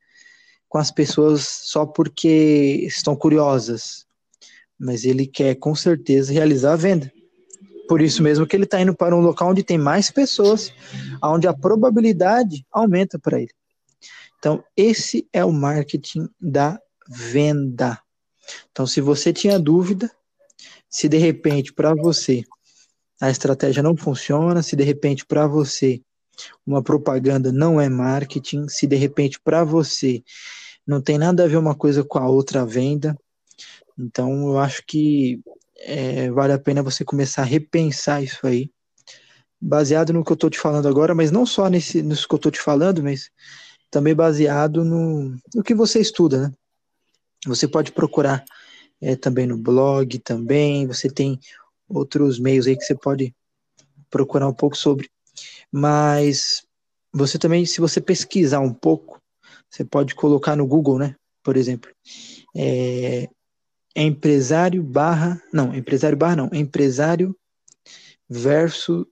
com 0.67 0.79
as 0.79 0.89
pessoas 0.89 1.43
só 1.43 1.85
porque 1.85 2.83
estão 2.87 3.15
curiosas, 3.15 4.07
mas 4.79 5.05
ele 5.05 5.27
quer 5.27 5.53
com 5.55 5.75
certeza 5.75 6.33
realizar 6.33 6.73
a 6.73 6.77
venda. 6.77 7.11
Por 7.87 8.01
isso 8.01 8.23
mesmo 8.23 8.47
que 8.47 8.55
ele 8.55 8.63
está 8.63 8.81
indo 8.81 8.95
para 8.95 9.15
um 9.15 9.19
local 9.19 9.51
onde 9.51 9.61
tem 9.61 9.77
mais 9.77 10.09
pessoas, 10.09 10.73
onde 11.21 11.47
a 11.47 11.53
probabilidade 11.53 12.65
aumenta 12.71 13.19
para 13.19 13.39
ele. 13.39 13.53
Então, 14.39 14.63
esse 14.75 15.27
é 15.31 15.45
o 15.45 15.51
marketing 15.51 16.27
da 16.41 16.79
venda. 17.07 18.01
Então, 18.71 18.87
se 18.87 18.99
você 18.99 19.31
tinha 19.31 19.59
dúvida, 19.59 20.09
se 20.89 21.07
de 21.07 21.17
repente 21.17 21.71
para 21.71 21.93
você 21.93 22.43
a 23.21 23.29
estratégia 23.29 23.83
não 23.83 23.95
funciona, 23.95 24.61
se 24.61 24.75
de 24.75 24.83
repente 24.83 25.25
para 25.25 25.47
você 25.47 26.01
uma 26.65 26.81
propaganda 26.81 27.51
não 27.51 27.79
é 27.79 27.87
marketing, 27.87 28.67
se 28.67 28.87
de 28.87 28.95
repente 28.95 29.39
para 29.39 29.63
você 29.63 30.23
não 30.85 31.01
tem 31.01 31.17
nada 31.17 31.43
a 31.43 31.47
ver 31.47 31.57
uma 31.57 31.75
coisa 31.75 32.03
com 32.03 32.17
a 32.17 32.27
outra 32.27 32.65
venda, 32.65 33.17
então, 33.97 34.47
eu 34.47 34.59
acho 34.59 34.83
que 34.85 35.41
é, 35.79 36.31
vale 36.31 36.53
a 36.53 36.59
pena 36.59 36.83
você 36.83 37.03
começar 37.05 37.43
a 37.43 37.45
repensar 37.45 38.23
isso 38.23 38.45
aí, 38.45 38.69
baseado 39.61 40.11
no 40.13 40.23
que 40.23 40.31
eu 40.31 40.35
estou 40.35 40.49
te 40.49 40.59
falando 40.59 40.87
agora, 40.87 41.13
mas 41.13 41.31
não 41.31 41.45
só 41.45 41.69
nesse, 41.69 42.01
nisso 42.01 42.27
que 42.27 42.33
eu 42.33 42.37
estou 42.37 42.51
te 42.51 42.59
falando, 42.59 43.03
mas 43.03 43.29
também 43.91 44.15
baseado 44.15 44.83
no, 44.83 45.35
no 45.53 45.63
que 45.63 45.73
você 45.73 45.99
estuda, 45.99 46.47
né? 46.47 46.53
Você 47.45 47.67
pode 47.67 47.91
procurar 47.91 48.43
é, 49.01 49.15
também 49.15 49.45
no 49.45 49.57
blog, 49.57 50.17
também, 50.19 50.87
você 50.87 51.09
tem 51.09 51.39
outros 51.87 52.39
meios 52.39 52.67
aí 52.67 52.75
que 52.75 52.83
você 52.83 52.95
pode 52.95 53.33
procurar 54.09 54.47
um 54.47 54.53
pouco 54.53 54.77
sobre. 54.77 55.09
Mas 55.71 56.65
você 57.11 57.37
também, 57.37 57.65
se 57.65 57.79
você 57.79 57.99
pesquisar 57.99 58.59
um 58.59 58.73
pouco, 58.73 59.21
você 59.69 59.83
pode 59.83 60.15
colocar 60.15 60.55
no 60.55 60.67
Google, 60.67 60.99
né? 60.99 61.15
Por 61.43 61.57
exemplo, 61.57 61.91
é, 62.55 63.27
empresário 63.95 64.81
barra, 64.83 65.41
não, 65.51 65.75
empresário 65.75 66.17
barra 66.17 66.35
não, 66.35 66.49
empresário 66.53 67.35
versus 68.29 69.05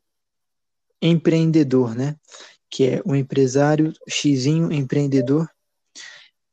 empreendedor, 1.02 1.96
né? 1.96 2.16
Que 2.70 2.86
é 2.86 3.02
o 3.06 3.16
empresário 3.16 3.92
xizinho 4.08 4.72
empreendedor 4.72 5.50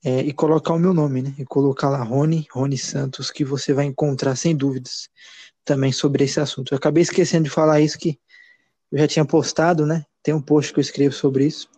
é, 0.05 0.21
e 0.21 0.33
colocar 0.33 0.75
o 0.75 0.79
meu 0.79 0.95
nome, 0.95 1.23
né? 1.23 1.35
E 1.39 1.45
colocar 1.45 1.91
lá 1.91 2.03
Rony, 2.03 2.47
Rony 2.51 2.79
Santos, 2.79 3.31
que 3.31 3.45
você 3.45 3.73
vai 3.73 3.85
encontrar 3.85 4.37
sem 4.37 4.57
dúvidas 4.57 5.09
também 5.69 5.93
sobre 5.93 6.25
esse 6.25 6.41
assunto. 6.41 6.73
Eu 6.73 6.79
acabei 6.79 7.03
esquecendo 7.03 7.45
de 7.45 7.51
falar 7.51 7.81
isso 7.81 7.99
que 7.99 8.19
eu 8.91 8.99
já 8.99 9.07
tinha 9.07 9.25
postado, 9.25 9.85
né? 9.85 10.05
Tem 10.23 10.35
um 10.35 10.41
post 10.41 10.73
que 10.73 10.79
eu 10.79 10.83
escrevo 10.83 11.15
sobre 11.15 11.47
isso. 11.47 11.69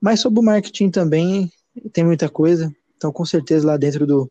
Mas 0.00 0.20
sobre 0.20 0.38
o 0.38 0.42
marketing 0.42 0.90
também 0.90 1.50
tem 1.92 2.04
muita 2.04 2.28
coisa. 2.28 2.70
Então, 2.96 3.10
com 3.10 3.24
certeza, 3.24 3.66
lá 3.66 3.78
dentro 3.78 4.06
do, 4.06 4.30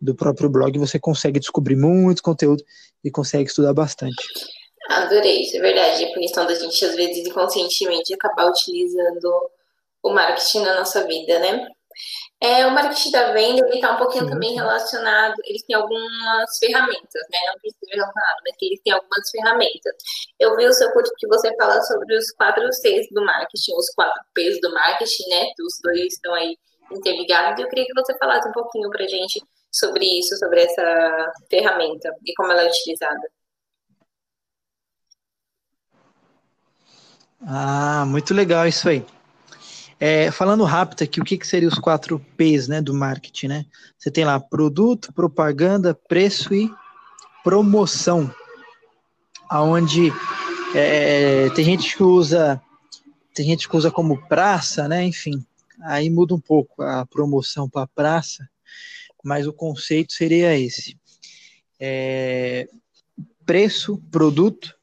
do 0.00 0.14
próprio 0.14 0.50
blog, 0.50 0.76
você 0.76 0.98
consegue 0.98 1.38
descobrir 1.38 1.76
muito 1.76 2.22
conteúdo 2.22 2.64
e 3.04 3.10
consegue 3.10 3.48
estudar 3.48 3.72
bastante. 3.72 4.26
Adorei, 4.88 5.42
isso 5.42 5.56
é 5.56 5.60
verdade. 5.60 6.04
A 6.04 6.14
questão 6.14 6.46
da 6.46 6.54
gente, 6.54 6.84
às 6.84 6.96
vezes, 6.96 7.28
inconscientemente 7.28 8.12
acabar 8.12 8.50
utilizando 8.50 9.50
o 10.02 10.12
marketing 10.12 10.62
na 10.62 10.80
nossa 10.80 11.06
vida, 11.06 11.38
né? 11.38 11.68
É, 12.42 12.66
o 12.66 12.70
marketing 12.70 13.10
da 13.10 13.32
venda, 13.32 13.66
ele 13.66 13.76
está 13.76 13.92
um 13.92 13.98
pouquinho 13.98 14.24
sim, 14.24 14.30
também 14.30 14.54
relacionado, 14.54 15.34
ele 15.44 15.58
tem 15.66 15.76
algumas 15.76 16.58
ferramentas, 16.58 17.22
né? 17.30 17.38
Não 17.48 17.60
precisa 17.60 17.86
relacionado, 17.92 18.36
mas 18.44 18.56
ele 18.62 18.80
tem 18.82 18.92
algumas 18.94 19.30
ferramentas. 19.30 19.92
Eu 20.38 20.56
vi 20.56 20.66
o 20.66 20.72
seu 20.72 20.90
curso 20.92 21.12
que 21.18 21.26
você 21.26 21.54
fala 21.56 21.82
sobre 21.82 22.16
os 22.16 22.30
quatro 22.32 22.66
Cs 22.72 23.08
do 23.12 23.24
marketing, 23.24 23.74
os 23.76 23.90
quatro 23.94 24.22
Ps 24.34 24.58
do 24.62 24.72
marketing, 24.72 25.28
né? 25.28 25.46
Os 25.60 25.78
dois 25.82 26.14
estão 26.14 26.32
aí 26.34 26.56
interligados. 26.90 27.60
E 27.60 27.62
eu 27.62 27.68
queria 27.68 27.84
que 27.84 27.94
você 27.94 28.16
falasse 28.16 28.48
um 28.48 28.52
pouquinho 28.52 28.88
pra 28.88 29.06
gente 29.06 29.42
sobre 29.70 30.04
isso, 30.18 30.36
sobre 30.36 30.62
essa 30.62 31.32
ferramenta 31.50 32.10
e 32.26 32.34
como 32.34 32.52
ela 32.52 32.62
é 32.62 32.68
utilizada. 32.68 33.30
Ah, 37.46 38.04
muito 38.06 38.34
legal 38.34 38.66
isso 38.66 38.88
aí. 38.88 39.04
É, 40.02 40.30
falando 40.30 40.64
rápido 40.64 41.04
aqui, 41.04 41.20
o 41.20 41.24
que, 41.24 41.36
que 41.36 41.46
seria 41.46 41.68
os 41.68 41.78
quatro 41.78 42.18
P's 42.34 42.66
né, 42.66 42.80
do 42.80 42.94
marketing, 42.94 43.48
né? 43.48 43.66
Você 43.98 44.10
tem 44.10 44.24
lá 44.24 44.40
produto, 44.40 45.12
propaganda, 45.12 45.94
preço 45.94 46.54
e 46.54 46.72
promoção. 47.44 48.34
Aonde 49.50 50.10
é, 50.74 51.50
tem 51.50 51.64
gente 51.64 51.94
que 51.94 52.02
usa 52.02 52.60
tem 53.34 53.46
gente 53.46 53.68
que 53.68 53.76
usa 53.76 53.90
como 53.90 54.26
praça, 54.26 54.88
né? 54.88 55.04
Enfim, 55.04 55.44
aí 55.82 56.08
muda 56.08 56.34
um 56.34 56.40
pouco 56.40 56.82
a 56.82 57.04
promoção 57.06 57.68
para 57.68 57.86
praça, 57.86 58.48
mas 59.22 59.46
o 59.46 59.52
conceito 59.52 60.14
seria 60.14 60.58
esse: 60.58 60.98
é, 61.78 62.68
preço, 63.44 63.98
produto, 64.10 64.74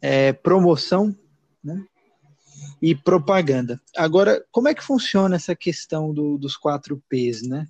é, 0.00 0.32
promoção? 0.32 1.16
E 2.80 2.94
propaganda. 2.94 3.80
Agora, 3.96 4.44
como 4.50 4.68
é 4.68 4.74
que 4.74 4.84
funciona 4.84 5.36
essa 5.36 5.54
questão 5.54 6.12
do, 6.12 6.38
dos 6.38 6.56
quatro 6.56 7.02
P's, 7.08 7.42
né? 7.42 7.66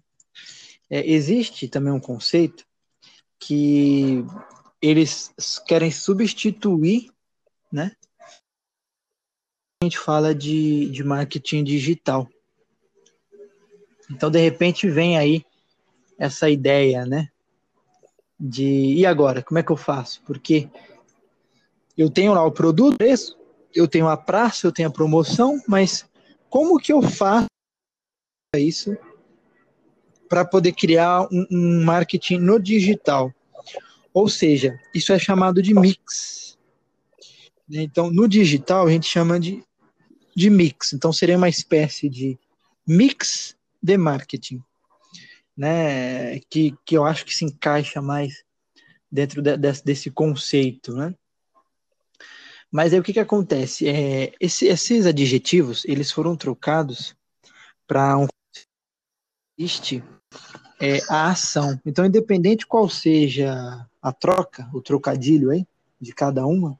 É, 0.90 1.06
existe 1.10 1.68
também 1.68 1.92
um 1.92 2.00
conceito 2.00 2.64
que 3.38 4.24
eles 4.80 5.32
querem 5.66 5.90
substituir, 5.90 7.10
né? 7.72 7.92
A 9.80 9.84
gente 9.84 9.98
fala 9.98 10.34
de, 10.34 10.90
de 10.90 11.04
marketing 11.04 11.62
digital. 11.62 12.28
Então, 14.10 14.30
de 14.30 14.40
repente, 14.40 14.90
vem 14.90 15.16
aí 15.16 15.44
essa 16.18 16.50
ideia, 16.50 17.06
né? 17.06 17.28
De 18.38 18.94
e 18.94 19.06
agora, 19.06 19.42
como 19.42 19.58
é 19.58 19.62
que 19.62 19.70
eu 19.70 19.76
faço? 19.76 20.22
Porque 20.24 20.68
eu 21.96 22.10
tenho 22.10 22.32
lá 22.32 22.44
o 22.44 22.52
produto, 22.52 22.96
preço, 22.96 23.37
eu 23.74 23.86
tenho 23.86 24.08
a 24.08 24.16
praça, 24.16 24.66
eu 24.66 24.72
tenho 24.72 24.88
a 24.88 24.92
promoção, 24.92 25.60
mas 25.66 26.06
como 26.48 26.78
que 26.78 26.92
eu 26.92 27.02
faço 27.02 27.46
isso 28.56 28.96
para 30.28 30.44
poder 30.44 30.72
criar 30.72 31.22
um, 31.30 31.46
um, 31.50 31.84
marketing 31.84 32.38
no 32.38 32.58
digital? 32.58 33.32
Ou 34.12 34.28
seja, 34.28 34.78
isso 34.94 35.12
é 35.12 35.18
chamado 35.18 35.62
de 35.62 35.74
mix. 35.74 36.58
Então, 37.70 38.10
no 38.10 38.26
digital, 38.26 38.86
a 38.86 38.90
gente 38.90 39.06
chama 39.06 39.38
de, 39.38 39.62
de 40.34 40.48
mix. 40.48 40.92
Então, 40.92 41.12
seria 41.12 41.36
uma 41.36 41.48
espécie 41.48 42.08
de 42.08 42.38
mix 42.86 43.54
de 43.82 43.96
marketing, 43.98 44.62
né? 45.56 46.40
Que, 46.50 46.74
que 46.84 46.96
eu 46.96 47.04
acho 47.04 47.24
que 47.24 47.34
se 47.34 47.44
encaixa 47.44 48.00
mais 48.00 48.42
dentro 49.10 49.42
de, 49.42 49.56
de, 49.56 49.82
desse 49.82 50.10
conceito, 50.10 50.94
né? 50.94 51.14
Mas 52.70 52.92
aí 52.92 53.00
o 53.00 53.02
que, 53.02 53.12
que 53.12 53.20
acontece? 53.20 53.88
É, 53.88 54.32
esse, 54.40 54.66
esses 54.66 55.06
adjetivos, 55.06 55.84
eles 55.86 56.12
foram 56.12 56.36
trocados 56.36 57.16
para 57.86 58.18
um 58.18 58.26
existe 59.58 60.04
é, 60.80 61.00
a 61.08 61.30
ação. 61.30 61.80
Então, 61.84 62.04
independente 62.04 62.66
qual 62.66 62.88
seja 62.88 63.86
a 64.00 64.12
troca, 64.12 64.68
o 64.72 64.80
trocadilho 64.80 65.50
aí, 65.50 65.66
de 66.00 66.14
cada 66.14 66.46
uma, 66.46 66.78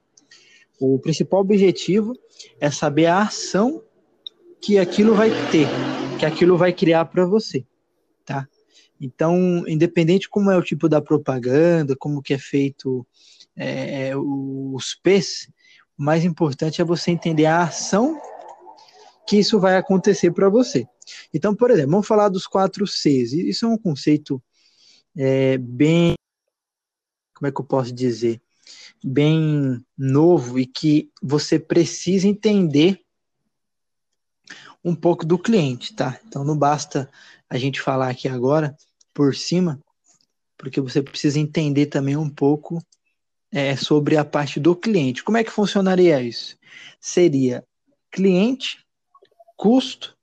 o 0.81 0.99
principal 0.99 1.41
objetivo 1.41 2.15
é 2.61 2.71
saber 2.71 3.07
a 3.07 3.23
ação 3.23 3.83
que 4.61 4.79
aquilo 4.79 5.15
vai 5.15 5.31
ter, 5.51 5.67
que 6.19 6.25
aquilo 6.25 6.57
vai 6.57 6.73
criar 6.73 7.07
para 7.07 7.25
você, 7.25 7.65
tá? 8.25 8.49
Então, 9.01 9.65
independente 9.67 10.29
como 10.29 10.51
é 10.51 10.57
o 10.57 10.63
tipo 10.63 10.89
da 10.89 11.01
propaganda, 11.01 11.97
como 11.97 12.23
que 12.23 12.35
é 12.35 12.39
feito 12.39 13.07
é, 13.57 14.13
os 14.17 14.95
P's, 15.03 15.49
o 15.99 16.03
mais 16.03 16.25
importante 16.25 16.81
é 16.81 16.85
você 16.85 17.11
entender 17.11 17.47
a 17.47 17.65
ação 17.65 18.21
que 19.27 19.37
isso 19.37 19.59
vai 19.59 19.77
acontecer 19.77 20.31
para 20.31 20.49
você. 20.49 20.87
Então, 21.35 21.55
por 21.55 21.71
exemplo, 21.71 21.91
vamos 21.91 22.07
falar 22.07 22.29
dos 22.29 22.47
quatro 22.47 22.87
Cs. 22.87 23.33
Isso 23.33 23.67
é 23.67 23.69
um 23.69 23.77
conceito 23.77 24.43
é, 25.17 25.59
bem, 25.59 26.15
como 27.35 27.49
é 27.49 27.53
que 27.53 27.61
eu 27.61 27.65
posso 27.65 27.93
dizer, 27.93 28.41
bem 29.05 29.85
novo 29.97 30.59
e 30.59 30.67
que 30.67 31.11
você 31.21 31.59
precisa 31.59 32.27
entender 32.27 33.01
um 34.85 34.95
pouco 34.95 35.27
do 35.27 35.39
cliente, 35.39 35.95
tá? 35.95 36.19
Então 36.27 36.45
não 36.45 36.57
basta 36.57 37.11
a 37.51 37.59
gente 37.59 37.81
falar 37.81 38.09
aqui 38.09 38.29
agora 38.29 38.77
por 39.13 39.35
cima, 39.35 39.81
porque 40.57 40.81
você 40.81 41.03
precisa 41.03 41.39
entender 41.39 41.87
também 41.87 42.17
um 42.17 42.31
pouco 42.31 42.83
é, 43.53 43.77
sobre 43.77 44.17
a 44.17 44.25
parte 44.25 44.61
do 44.61 44.75
cliente. 44.77 45.25
Como 45.25 45.39
é 45.39 45.45
que 45.45 45.51
funcionaria 45.51 46.21
isso? 46.23 46.57
Seria 47.01 47.65
cliente, 48.11 48.79
custo, 49.57 50.17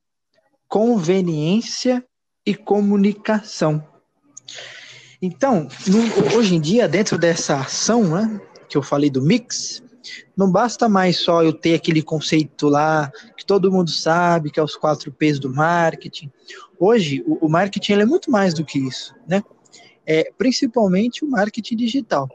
conveniência 0.67 2.03
e 2.45 2.55
comunicação. 2.55 3.85
Então, 5.21 5.67
no, 5.87 6.37
hoje 6.37 6.55
em 6.55 6.61
dia, 6.61 6.87
dentro 6.87 7.17
dessa 7.17 7.57
ação, 7.57 8.03
né, 8.03 8.41
que 8.69 8.77
eu 8.77 8.83
falei 8.83 9.09
do 9.09 9.21
mix, 9.21 9.81
não 10.37 10.51
basta 10.51 10.87
mais 10.87 11.17
só 11.17 11.43
eu 11.43 11.51
ter 11.51 11.73
aquele 11.73 12.01
conceito 12.01 12.67
lá 12.67 13.11
que 13.35 13.45
todo 13.45 13.71
mundo 13.71 13.89
sabe, 13.89 14.51
que 14.51 14.59
é 14.59 14.63
os 14.63 14.75
quatro 14.75 15.11
P's 15.11 15.39
do 15.39 15.51
marketing. 15.51 16.31
Hoje, 16.79 17.23
o, 17.25 17.45
o 17.45 17.49
marketing 17.49 17.93
é 17.93 18.05
muito 18.05 18.29
mais 18.29 18.53
do 18.53 18.63
que 18.63 18.77
isso, 18.77 19.15
né? 19.27 19.43
É, 20.05 20.31
principalmente 20.37 21.25
o 21.25 21.27
marketing 21.27 21.77
digital 21.77 22.29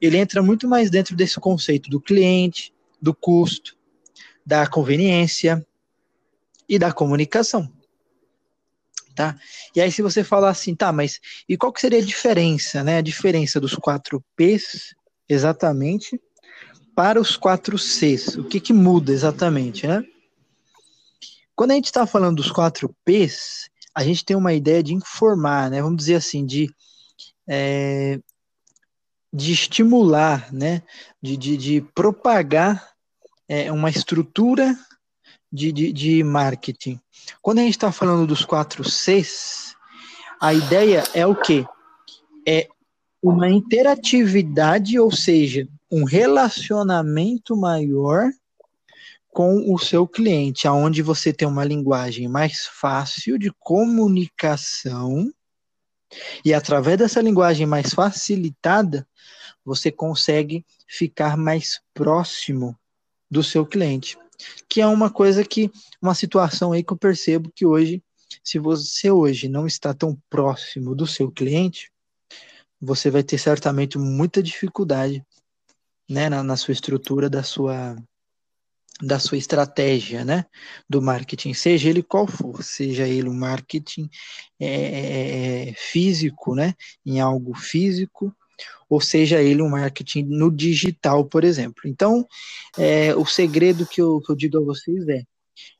ele 0.00 0.16
entra 0.16 0.42
muito 0.42 0.68
mais 0.68 0.90
dentro 0.90 1.16
desse 1.16 1.40
conceito 1.40 1.90
do 1.90 2.00
cliente, 2.00 2.72
do 3.00 3.14
custo, 3.14 3.76
da 4.44 4.66
conveniência 4.66 5.66
e 6.68 6.78
da 6.78 6.92
comunicação. 6.92 7.70
Tá? 9.14 9.36
E 9.74 9.80
aí 9.80 9.90
se 9.90 10.00
você 10.00 10.22
falar 10.22 10.50
assim, 10.50 10.76
tá, 10.76 10.92
mas 10.92 11.20
e 11.48 11.56
qual 11.56 11.72
que 11.72 11.80
seria 11.80 11.98
a 11.98 12.04
diferença, 12.04 12.84
né? 12.84 12.98
A 12.98 13.02
diferença 13.02 13.60
dos 13.60 13.74
quatro 13.74 14.24
P's 14.36 14.94
exatamente 15.28 16.20
para 16.94 17.20
os 17.20 17.36
quatro 17.36 17.76
Cs. 17.76 18.36
O 18.36 18.44
que 18.44 18.60
que 18.60 18.72
muda 18.72 19.12
exatamente, 19.12 19.86
né? 19.86 20.04
Quando 21.54 21.72
a 21.72 21.74
gente 21.74 21.86
está 21.86 22.06
falando 22.06 22.36
dos 22.36 22.52
quatro 22.52 22.94
P's, 23.04 23.68
a 23.92 24.04
gente 24.04 24.24
tem 24.24 24.36
uma 24.36 24.54
ideia 24.54 24.80
de 24.80 24.94
informar, 24.94 25.68
né? 25.68 25.82
Vamos 25.82 25.98
dizer 25.98 26.14
assim, 26.14 26.46
de 26.46 26.72
é, 27.48 28.20
de 29.32 29.52
estimular, 29.52 30.52
né, 30.52 30.82
de, 31.22 31.36
de, 31.36 31.56
de 31.56 31.80
propagar 31.94 32.92
é, 33.48 33.70
uma 33.70 33.90
estrutura 33.90 34.76
de, 35.52 35.72
de, 35.72 35.92
de 35.92 36.24
marketing. 36.24 37.00
Quando 37.42 37.58
a 37.58 37.62
gente 37.62 37.72
está 37.72 37.92
falando 37.92 38.26
dos 38.26 38.44
quatro 38.44 38.84
Cs, 38.84 39.74
a 40.40 40.54
ideia 40.54 41.04
é 41.14 41.26
o 41.26 41.34
quê? 41.34 41.66
É 42.46 42.68
uma 43.22 43.48
interatividade, 43.48 44.98
ou 44.98 45.10
seja, 45.10 45.66
um 45.90 46.04
relacionamento 46.04 47.56
maior 47.56 48.30
com 49.30 49.72
o 49.72 49.78
seu 49.78 50.06
cliente, 50.06 50.66
aonde 50.66 51.02
você 51.02 51.32
tem 51.32 51.46
uma 51.46 51.64
linguagem 51.64 52.28
mais 52.28 52.66
fácil 52.66 53.38
de 53.38 53.52
comunicação 53.58 55.30
e 56.44 56.54
através 56.54 56.98
dessa 56.98 57.20
linguagem 57.20 57.66
mais 57.66 57.92
facilitada, 57.92 59.06
você 59.64 59.90
consegue 59.90 60.64
ficar 60.86 61.36
mais 61.36 61.80
próximo 61.92 62.78
do 63.30 63.42
seu 63.42 63.66
cliente. 63.66 64.18
Que 64.68 64.80
é 64.80 64.86
uma 64.86 65.10
coisa 65.10 65.44
que, 65.44 65.70
uma 66.00 66.14
situação 66.14 66.72
aí 66.72 66.82
que 66.82 66.92
eu 66.92 66.96
percebo 66.96 67.52
que 67.54 67.66
hoje, 67.66 68.02
se 68.42 68.58
você 68.58 69.10
hoje 69.10 69.48
não 69.48 69.66
está 69.66 69.92
tão 69.92 70.16
próximo 70.30 70.94
do 70.94 71.06
seu 71.06 71.30
cliente, 71.30 71.90
você 72.80 73.10
vai 73.10 73.22
ter 73.22 73.38
certamente 73.38 73.98
muita 73.98 74.42
dificuldade 74.42 75.24
né, 76.08 76.28
na, 76.28 76.42
na 76.42 76.56
sua 76.56 76.72
estrutura 76.72 77.28
da 77.28 77.42
sua 77.42 77.96
da 79.00 79.18
sua 79.18 79.38
estratégia, 79.38 80.24
né, 80.24 80.44
do 80.88 81.00
marketing, 81.00 81.54
seja 81.54 81.88
ele 81.88 82.02
qual 82.02 82.26
for, 82.26 82.62
seja 82.62 83.06
ele 83.06 83.28
um 83.28 83.34
marketing 83.34 84.10
é, 84.58 85.68
é, 85.68 85.74
físico, 85.74 86.54
né, 86.54 86.74
em 87.06 87.20
algo 87.20 87.54
físico, 87.54 88.34
ou 88.88 89.00
seja 89.00 89.40
ele 89.40 89.62
um 89.62 89.68
marketing 89.68 90.24
no 90.24 90.50
digital, 90.50 91.24
por 91.24 91.44
exemplo. 91.44 91.82
Então, 91.84 92.26
é, 92.76 93.14
o 93.14 93.24
segredo 93.24 93.86
que 93.86 94.02
eu, 94.02 94.20
que 94.20 94.32
eu 94.32 94.36
digo 94.36 94.58
a 94.58 94.64
vocês 94.64 95.06
é, 95.08 95.22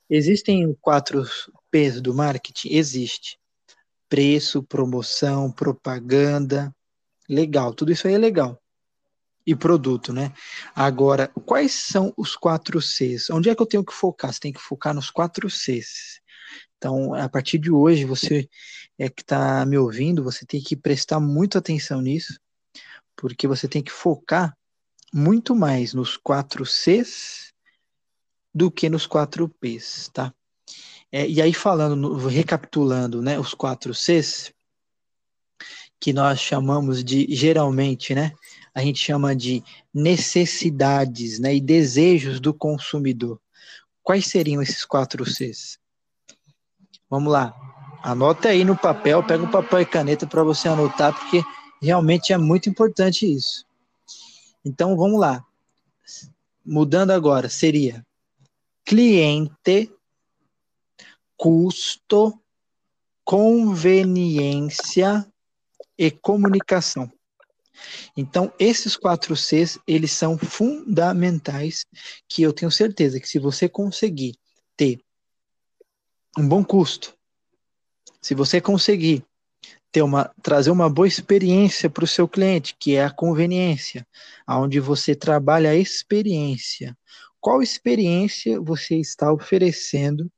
existem 0.09 0.77
quatro 0.81 1.25
P's 1.71 2.01
do 2.01 2.15
marketing? 2.15 2.69
Existe. 2.75 3.39
Preço, 4.09 4.63
promoção, 4.63 5.51
propaganda, 5.51 6.75
legal, 7.29 7.75
tudo 7.75 7.93
isso 7.93 8.07
aí 8.07 8.15
é 8.15 8.19
legal 8.19 8.59
e 9.49 9.57
produto, 9.57 10.13
né? 10.13 10.31
Agora, 10.75 11.29
quais 11.47 11.73
são 11.73 12.13
os 12.19 12.37
quatro 12.37 12.83
Cs? 12.83 13.31
Onde 13.31 13.49
é 13.49 13.55
que 13.55 13.63
eu 13.63 13.67
tenho 13.67 13.83
que 13.83 13.95
focar? 13.95 14.31
Você 14.31 14.41
tem 14.41 14.53
que 14.53 14.61
focar 14.61 14.93
nos 14.93 15.11
quatro 15.11 15.49
Cs. 15.49 16.21
Então, 16.77 17.15
a 17.15 17.31
partir 17.31 17.57
de 17.57 17.71
hoje, 17.71 18.05
você 18.05 18.47
é 18.99 19.09
que 19.09 19.23
está 19.23 19.65
me 19.65 19.79
ouvindo, 19.79 20.23
você 20.23 20.45
tem 20.45 20.61
que 20.61 20.77
prestar 20.77 21.19
muita 21.19 21.61
atenção 21.61 22.03
nisso, 22.03 22.39
porque 23.17 23.49
você 23.49 23.67
tem 23.67 23.83
que 23.83 23.91
focar 23.91 24.55
muito 25.15 25.57
mais 25.57 25.95
nos 25.95 26.19
quatro 26.19 26.67
Cs 26.67 27.51
do 28.55 28.71
que 28.71 28.91
nos 28.91 29.07
4 29.07 29.49
Ps, 29.49 30.11
tá? 30.13 30.35
É, 31.11 31.27
e 31.27 31.41
aí 31.41 31.55
falando, 31.55 32.19
recapitulando, 32.27 33.23
né, 33.23 33.39
os 33.41 33.55
4 33.55 33.95
Cs, 33.95 34.53
que 35.99 36.13
nós 36.13 36.39
chamamos 36.39 37.03
de, 37.03 37.27
geralmente, 37.35 38.15
né, 38.15 38.35
a 38.75 38.81
gente 38.81 38.99
chama 38.99 39.35
de 39.35 39.63
necessidades, 39.93 41.39
né, 41.39 41.55
e 41.55 41.61
desejos 41.61 42.41
do 42.41 42.55
consumidor. 42.55 43.41
Quais 44.03 44.27
seriam 44.27 44.63
esses 44.63 44.85
4 44.85 45.25
Cs? 45.25 45.79
Vamos 47.11 47.33
lá. 47.33 47.55
Anota 48.03 48.51
aí 48.51 48.65
no 48.65 48.77
papel, 48.77 49.25
pega 49.25 49.43
um 49.43 49.51
papel 49.51 49.81
e 49.81 49.87
caneta 49.87 50.27
para 50.27 50.45
você 50.45 50.69
anotar, 50.69 51.13
porque 51.13 51.43
realmente 51.83 52.33
é 52.33 52.39
muito 52.39 52.69
importante 52.69 53.31
isso. 53.31 53.67
Então 54.65 54.97
vamos 54.97 55.19
lá. 55.19 55.45
Mudando 56.65 57.11
agora, 57.11 57.49
seria 57.49 58.07
cliente, 58.85 59.93
custo, 61.37 62.39
conveniência 63.25 65.27
e 65.99 66.11
comunicação. 66.11 67.11
Então, 68.17 68.53
esses 68.59 68.97
quatro 68.97 69.37
Cs, 69.37 69.79
eles 69.87 70.13
são 70.13 70.37
fundamentais, 70.37 71.85
que 72.29 72.43
eu 72.43 72.53
tenho 72.53 72.71
certeza 72.71 73.21
que 73.21 73.29
se 73.29 73.39
você 73.39 73.69
conseguir 73.69 74.35
ter 74.77 75.01
um 76.37 76.47
bom 76.47 76.65
custo, 76.65 77.17
se 78.21 78.35
você 78.35 78.61
conseguir 78.61 79.25
ter 79.91 80.03
uma, 80.03 80.31
trazer 80.43 80.71
uma 80.71 80.89
boa 80.89 81.09
experiência 81.09 81.89
para 81.89 82.05
o 82.05 82.09
seu 82.09 82.29
cliente, 82.29 82.77
que 82.79 82.95
é 82.95 83.05
a 83.05 83.11
conveniência, 83.11 84.07
aonde 84.47 84.81
você 84.81 85.15
trabalha 85.15 85.71
a 85.71 85.77
experiência. 85.77 86.97
Qual 87.41 87.63
experiência 87.63 88.61
você 88.61 88.97
está 88.97 89.33
oferecendo 89.33 90.31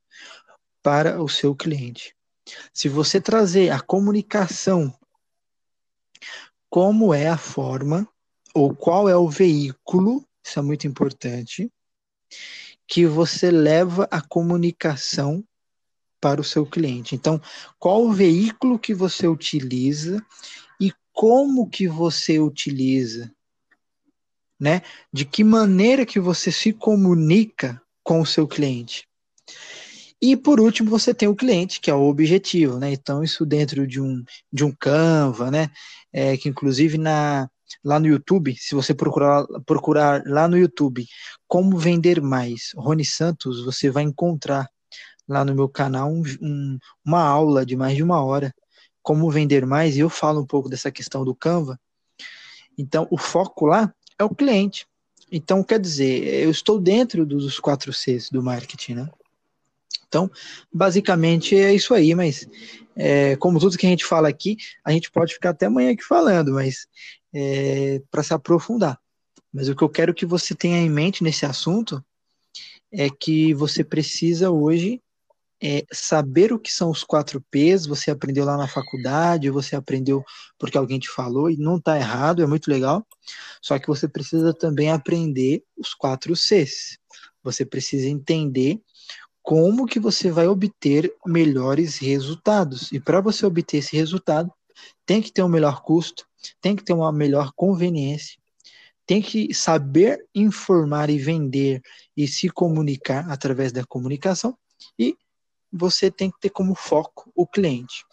para 0.83 1.23
o 1.23 1.29
seu 1.29 1.55
cliente? 1.55 2.15
Se 2.73 2.89
você 2.89 3.21
trazer 3.21 3.71
a 3.71 3.81
comunicação, 3.81 4.95
como 6.71 7.13
é 7.13 7.29
a 7.29 7.37
forma 7.37 8.09
ou 8.55 8.75
qual 8.75 9.09
é 9.09 9.17
o 9.17 9.29
veículo, 9.29 10.25
isso 10.43 10.59
é 10.59 10.63
muito 10.63 10.87
importante, 10.87 11.71
que 12.87 13.07
você 13.07 13.51
leva 13.51 14.09
a 14.11 14.21
comunicação 14.21 15.45
para 16.21 16.41
o 16.41 16.45
seu 16.45 16.65
cliente. 16.65 17.15
Então, 17.15 17.41
qual 17.79 18.05
o 18.05 18.13
veículo 18.13 18.79
que 18.79 18.95
você 18.95 19.27
utiliza 19.27 20.25
e 20.81 20.93
como 21.13 21.69
que 21.69 21.89
você 21.89 22.39
utiliza, 22.39 23.33
né? 24.59 24.83
De 25.13 25.25
que 25.25 25.43
maneira 25.43 26.07
que 26.07 26.21
você 26.21 26.53
se 26.53 26.73
comunica 26.73 27.81
com 28.03 28.21
o 28.21 28.27
seu 28.27 28.47
cliente. 28.47 29.10
E 30.23 30.37
por 30.37 30.61
último, 30.61 30.91
você 30.91 31.15
tem 31.15 31.29
o 31.29 31.35
cliente, 31.35 31.81
que 31.81 31.91
é 31.91 31.95
o 31.95 32.09
objetivo, 32.09 32.79
né? 32.79 32.93
Então, 32.93 33.25
isso 33.25 33.47
dentro 33.47 33.87
de 33.87 34.01
um, 34.01 34.23
de 34.53 34.65
um 34.65 34.73
Canva, 34.73 35.51
né? 35.51 35.71
É, 36.13 36.37
que 36.37 36.49
inclusive 36.49 36.99
na, 36.99 37.49
lá 37.83 37.99
no 37.99 38.07
YouTube, 38.07 38.55
se 38.57 38.75
você 38.75 38.95
procurar, 38.95 39.47
procurar 39.65 40.23
lá 40.27 40.47
no 40.47 40.59
YouTube 40.59 41.07
como 41.49 41.79
vender 41.79 42.21
mais, 42.21 42.73
Rony 42.77 43.05
Santos, 43.05 43.65
você 43.65 43.91
vai 43.91 44.03
encontrar 44.03 44.69
lá 45.27 45.45
no 45.45 45.55
meu 45.55 45.69
canal 45.69 46.11
um, 46.11 46.23
um, 46.43 46.79
uma 47.05 47.23
aula 47.23 47.65
de 47.65 47.77
mais 47.77 47.97
de 47.97 48.03
uma 48.03 48.23
hora, 48.23 48.55
como 49.03 49.31
vender 49.31 49.65
mais, 49.65 49.97
e 49.97 50.01
eu 50.01 50.11
falo 50.11 50.41
um 50.43 50.47
pouco 50.47 50.69
dessa 50.69 50.91
questão 50.91 51.25
do 51.25 51.35
Canva. 51.35 51.81
Então, 52.77 53.07
o 53.11 53.17
foco 53.17 53.67
lá 53.67 53.95
é 54.19 54.25
o 54.25 54.35
cliente. 54.35 54.87
Então, 55.33 55.63
quer 55.63 55.79
dizer, 55.81 56.25
eu 56.45 56.51
estou 56.51 56.79
dentro 56.79 57.25
dos 57.25 57.59
quatro 57.59 57.93
Cs 57.93 58.29
do 58.31 58.43
marketing, 58.43 58.95
né? 58.95 59.11
Então, 60.11 60.29
basicamente 60.73 61.55
é 61.55 61.73
isso 61.73 61.95
aí, 61.95 62.17
mas 62.17 62.49
é, 62.97 63.37
como 63.37 63.61
tudo 63.61 63.79
que 63.79 63.87
a 63.87 63.89
gente 63.89 64.05
fala 64.05 64.29
aqui, 64.29 64.57
a 64.85 64.91
gente 64.91 65.09
pode 65.09 65.33
ficar 65.33 65.51
até 65.51 65.67
amanhã 65.67 65.93
aqui 65.93 66.03
falando, 66.03 66.53
mas 66.53 66.89
é, 67.33 68.03
para 68.11 68.25
se 68.25 68.35
aprofundar. 68.35 68.99
Mas 69.53 69.69
o 69.69 69.77
que 69.77 69.85
eu 69.85 69.89
quero 69.89 70.13
que 70.13 70.27
você 70.27 70.53
tenha 70.53 70.79
em 70.79 70.91
mente 70.91 71.23
nesse 71.23 71.47
assunto 71.47 72.05
é 72.93 73.09
que 73.09 73.55
você 73.55 73.85
precisa 73.85 74.51
hoje 74.51 75.01
é, 75.63 75.85
saber 75.93 76.53
o 76.53 76.59
que 76.59 76.73
são 76.73 76.91
os 76.91 77.05
quatro 77.05 77.41
P's, 77.51 77.87
você 77.87 78.11
aprendeu 78.11 78.45
lá 78.45 78.57
na 78.57 78.67
faculdade, 78.67 79.49
você 79.51 79.77
aprendeu 79.77 80.25
porque 80.59 80.77
alguém 80.77 80.99
te 80.99 81.09
falou, 81.09 81.49
e 81.51 81.57
não 81.57 81.77
está 81.77 81.97
errado, 81.97 82.43
é 82.43 82.47
muito 82.47 82.69
legal. 82.69 83.07
Só 83.63 83.79
que 83.79 83.87
você 83.87 84.09
precisa 84.09 84.53
também 84.53 84.91
aprender 84.91 85.63
os 85.77 85.95
quatro 85.95 86.35
C's. 86.35 86.99
Você 87.45 87.65
precisa 87.65 88.09
entender 88.09 88.81
como 89.43 89.87
que 89.87 89.99
você 89.99 90.31
vai 90.31 90.47
obter 90.47 91.13
melhores 91.27 91.99
resultados. 91.99 92.93
E 92.93 93.01
para 93.01 93.21
você 93.21 93.47
obter 93.47 93.79
esse 93.79 93.97
resultado, 93.97 94.53
tem 95.05 95.21
que 95.21 95.33
ter 95.33 95.43
um 95.43 95.49
melhor 95.49 95.83
custo, 95.83 96.27
tem 96.61 96.77
que 96.77 96.85
ter 96.85 96.93
uma 96.93 97.13
melhor 97.13 97.53
conveniência, 97.55 98.39
tem 99.07 99.21
que 99.21 99.53
saber 99.53 100.25
informar 100.35 101.11
e 101.11 101.19
vender 101.19 101.83
e 102.17 102.29
se 102.29 102.49
comunicar 102.49 103.29
através 103.31 103.73
da 103.73 103.85
comunicação 103.85 104.57
e 104.99 105.17
você 105.73 106.11
tem 106.11 106.31
que 106.31 106.41
ter 106.41 106.51
como 106.51 106.75
foco 106.75 107.31
o 107.35 107.47
cliente. 107.47 108.05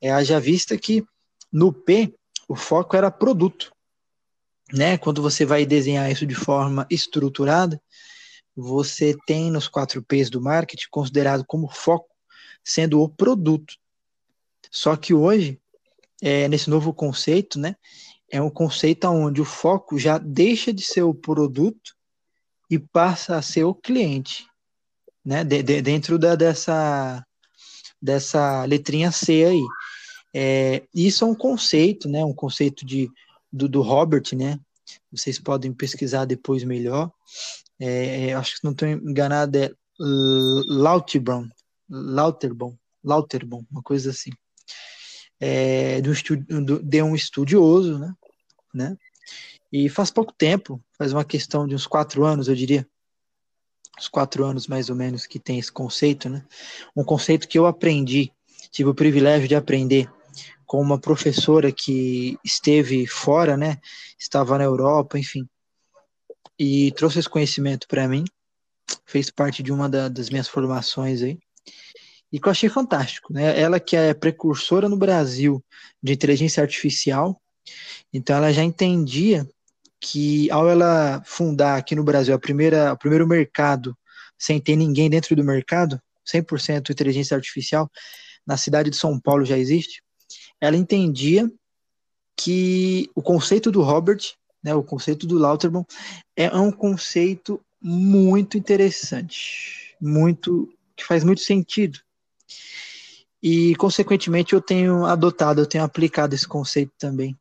É, 0.00 0.10
haja 0.10 0.40
vista 0.40 0.76
que 0.76 1.04
no 1.52 1.72
P 1.72 2.14
o 2.48 2.54
foco 2.54 2.96
era 2.96 3.10
produto. 3.10 3.72
Né? 4.72 4.98
Quando 4.98 5.22
você 5.22 5.44
vai 5.44 5.64
desenhar 5.64 6.10
isso 6.10 6.26
de 6.26 6.34
forma 6.34 6.86
estruturada, 6.90 7.80
você 8.56 9.14
tem 9.26 9.50
nos 9.50 9.68
quatro 9.68 10.02
P's 10.02 10.30
do 10.30 10.40
marketing 10.40 10.86
considerado 10.90 11.44
como 11.44 11.68
foco 11.68 12.08
sendo 12.64 13.00
o 13.02 13.08
produto. 13.08 13.74
Só 14.70 14.96
que 14.96 15.12
hoje, 15.12 15.60
é, 16.22 16.48
nesse 16.48 16.70
novo 16.70 16.92
conceito, 16.92 17.58
né, 17.58 17.76
é 18.30 18.40
um 18.40 18.50
conceito 18.50 19.06
onde 19.08 19.40
o 19.40 19.44
foco 19.44 19.98
já 19.98 20.18
deixa 20.18 20.72
de 20.72 20.82
ser 20.82 21.02
o 21.02 21.14
produto 21.14 21.94
e 22.70 22.78
passa 22.78 23.36
a 23.36 23.42
ser 23.42 23.64
o 23.64 23.74
cliente 23.74 24.46
né, 25.24 25.44
de, 25.44 25.62
de, 25.62 25.82
dentro 25.82 26.18
da, 26.18 26.34
dessa, 26.34 27.24
dessa 28.00 28.64
letrinha 28.64 29.12
C 29.12 29.44
aí. 29.44 29.64
É, 30.34 30.82
isso 30.94 31.24
é 31.24 31.26
um 31.26 31.34
conceito, 31.34 32.08
né, 32.08 32.24
um 32.24 32.34
conceito 32.34 32.84
de, 32.84 33.10
do, 33.52 33.68
do 33.68 33.82
Robert, 33.82 34.34
né, 34.34 34.58
vocês 35.10 35.38
podem 35.38 35.72
pesquisar 35.72 36.24
depois 36.24 36.64
melhor. 36.64 37.10
É, 37.78 38.32
acho 38.34 38.56
que 38.56 38.64
não 38.64 38.72
estou 38.72 38.88
enganado, 38.88 39.58
é 39.58 39.70
Lauterbron, 39.98 41.48
Lauterbon, 41.88 42.76
Lauterbon, 43.04 43.64
uma 43.70 43.82
coisa 43.82 44.10
assim. 44.10 44.30
É, 45.38 46.00
de, 46.00 46.10
um 46.50 46.64
de 46.64 47.02
um 47.02 47.14
estudioso, 47.14 47.98
né, 47.98 48.14
né, 48.72 48.96
e 49.70 49.88
faz 49.88 50.10
pouco 50.10 50.32
tempo, 50.32 50.82
faz 50.96 51.12
uma 51.12 51.24
questão 51.24 51.66
de 51.66 51.74
uns 51.74 51.86
quatro 51.86 52.24
anos, 52.24 52.48
eu 52.48 52.54
diria, 52.54 52.88
uns 53.98 54.08
quatro 54.08 54.44
anos 54.44 54.66
mais 54.66 54.88
ou 54.88 54.96
menos 54.96 55.26
que 55.26 55.38
tem 55.38 55.58
esse 55.58 55.72
conceito, 55.72 56.28
né? 56.28 56.44
Um 56.94 57.04
conceito 57.04 57.48
que 57.48 57.58
eu 57.58 57.66
aprendi, 57.66 58.32
tive 58.70 58.90
o 58.90 58.94
privilégio 58.94 59.48
de 59.48 59.54
aprender 59.54 60.10
com 60.66 60.80
uma 60.80 60.98
professora 60.98 61.72
que 61.72 62.38
esteve 62.44 63.06
fora, 63.06 63.56
né? 63.56 63.78
Estava 64.18 64.58
na 64.58 64.64
Europa, 64.64 65.18
enfim, 65.18 65.48
e 66.58 66.92
trouxe 66.92 67.18
esse 67.18 67.28
conhecimento 67.28 67.86
para 67.88 68.08
mim, 68.08 68.24
fez 69.04 69.30
parte 69.30 69.62
de 69.62 69.72
uma 69.72 69.88
da, 69.88 70.08
das 70.08 70.30
minhas 70.30 70.48
formações 70.48 71.22
aí, 71.22 71.38
e 72.32 72.40
que 72.40 72.48
eu 72.48 72.50
achei 72.50 72.68
fantástico, 72.68 73.32
né? 73.32 73.58
Ela 73.58 73.78
que 73.78 73.96
é 73.96 74.12
precursora 74.12 74.88
no 74.88 74.96
Brasil 74.96 75.64
de 76.02 76.12
inteligência 76.12 76.62
artificial, 76.62 77.40
então 78.12 78.36
ela 78.36 78.52
já 78.52 78.62
entendia 78.62 79.48
que 80.00 80.50
ao 80.50 80.68
ela 80.68 81.22
fundar 81.24 81.76
aqui 81.76 81.94
no 81.94 82.04
Brasil 82.04 82.34
a 82.34 82.38
primeira, 82.38 82.92
o 82.92 82.98
primeiro 82.98 83.26
mercado 83.26 83.96
sem 84.38 84.60
ter 84.60 84.76
ninguém 84.76 85.08
dentro 85.08 85.34
do 85.34 85.42
mercado, 85.42 86.00
100% 86.26 86.90
inteligência 86.90 87.34
artificial, 87.34 87.90
na 88.46 88.56
cidade 88.56 88.90
de 88.90 88.96
São 88.96 89.18
Paulo 89.18 89.44
já 89.44 89.56
existe, 89.56 90.02
ela 90.60 90.76
entendia 90.76 91.50
que 92.36 93.10
o 93.14 93.22
conceito 93.22 93.72
do 93.72 93.82
Robert, 93.82 94.20
né, 94.66 94.74
o 94.74 94.82
conceito 94.82 95.28
do 95.28 95.38
Lauterbon, 95.38 95.86
é 96.34 96.50
um 96.58 96.72
conceito 96.72 97.60
muito 97.80 98.58
interessante, 98.58 99.94
muito 100.00 100.68
que 100.96 101.04
faz 101.04 101.22
muito 101.22 101.40
sentido. 101.40 102.00
E, 103.40 103.76
consequentemente, 103.76 104.54
eu 104.54 104.60
tenho 104.60 105.04
adotado, 105.04 105.60
eu 105.60 105.66
tenho 105.66 105.84
aplicado 105.84 106.34
esse 106.34 106.48
conceito 106.48 106.92
também 106.98 107.38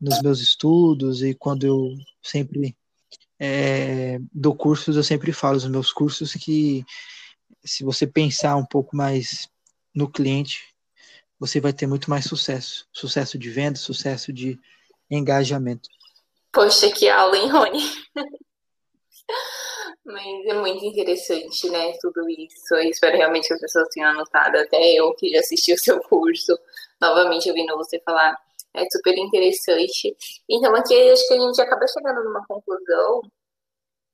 nos 0.00 0.20
meus 0.20 0.40
estudos 0.40 1.22
e 1.22 1.34
quando 1.34 1.64
eu 1.64 1.96
sempre 2.20 2.76
é, 3.38 4.18
dou 4.32 4.56
cursos, 4.56 4.96
eu 4.96 5.04
sempre 5.04 5.32
falo 5.32 5.54
nos 5.54 5.68
meus 5.68 5.92
cursos 5.92 6.32
que 6.32 6.84
se 7.64 7.84
você 7.84 8.08
pensar 8.08 8.56
um 8.56 8.66
pouco 8.66 8.96
mais 8.96 9.48
no 9.94 10.10
cliente, 10.10 10.74
você 11.38 11.60
vai 11.60 11.72
ter 11.72 11.86
muito 11.86 12.10
mais 12.10 12.24
sucesso. 12.24 12.88
Sucesso 12.92 13.38
de 13.38 13.50
venda, 13.50 13.78
sucesso 13.78 14.32
de 14.32 14.58
engajamento. 15.08 15.88
Poxa, 16.54 16.90
que 16.90 17.08
aula, 17.08 17.36
hein, 17.36 17.50
Rony? 17.50 17.80
Mas 20.04 20.46
é 20.46 20.54
muito 20.54 20.84
interessante, 20.84 21.68
né, 21.68 21.92
tudo 22.00 22.28
isso. 22.28 22.74
Eu 22.74 22.90
espero 22.90 23.16
realmente 23.16 23.48
que 23.48 23.54
as 23.54 23.60
pessoas 23.60 23.88
tenham 23.88 24.10
anotado, 24.10 24.58
até 24.58 24.92
eu 24.92 25.12
que 25.14 25.30
já 25.30 25.40
assisti 25.40 25.72
o 25.72 25.78
seu 25.78 25.98
curso, 26.00 26.56
novamente 27.00 27.48
ouvindo 27.48 27.76
você 27.76 27.98
falar, 28.00 28.38
é 28.74 28.84
super 28.90 29.16
interessante. 29.18 30.16
Então 30.48 30.74
aqui 30.76 30.94
acho 31.10 31.26
que 31.26 31.34
a 31.34 31.40
gente 31.40 31.60
acaba 31.60 31.86
chegando 31.88 32.22
numa 32.22 32.46
conclusão 32.46 33.22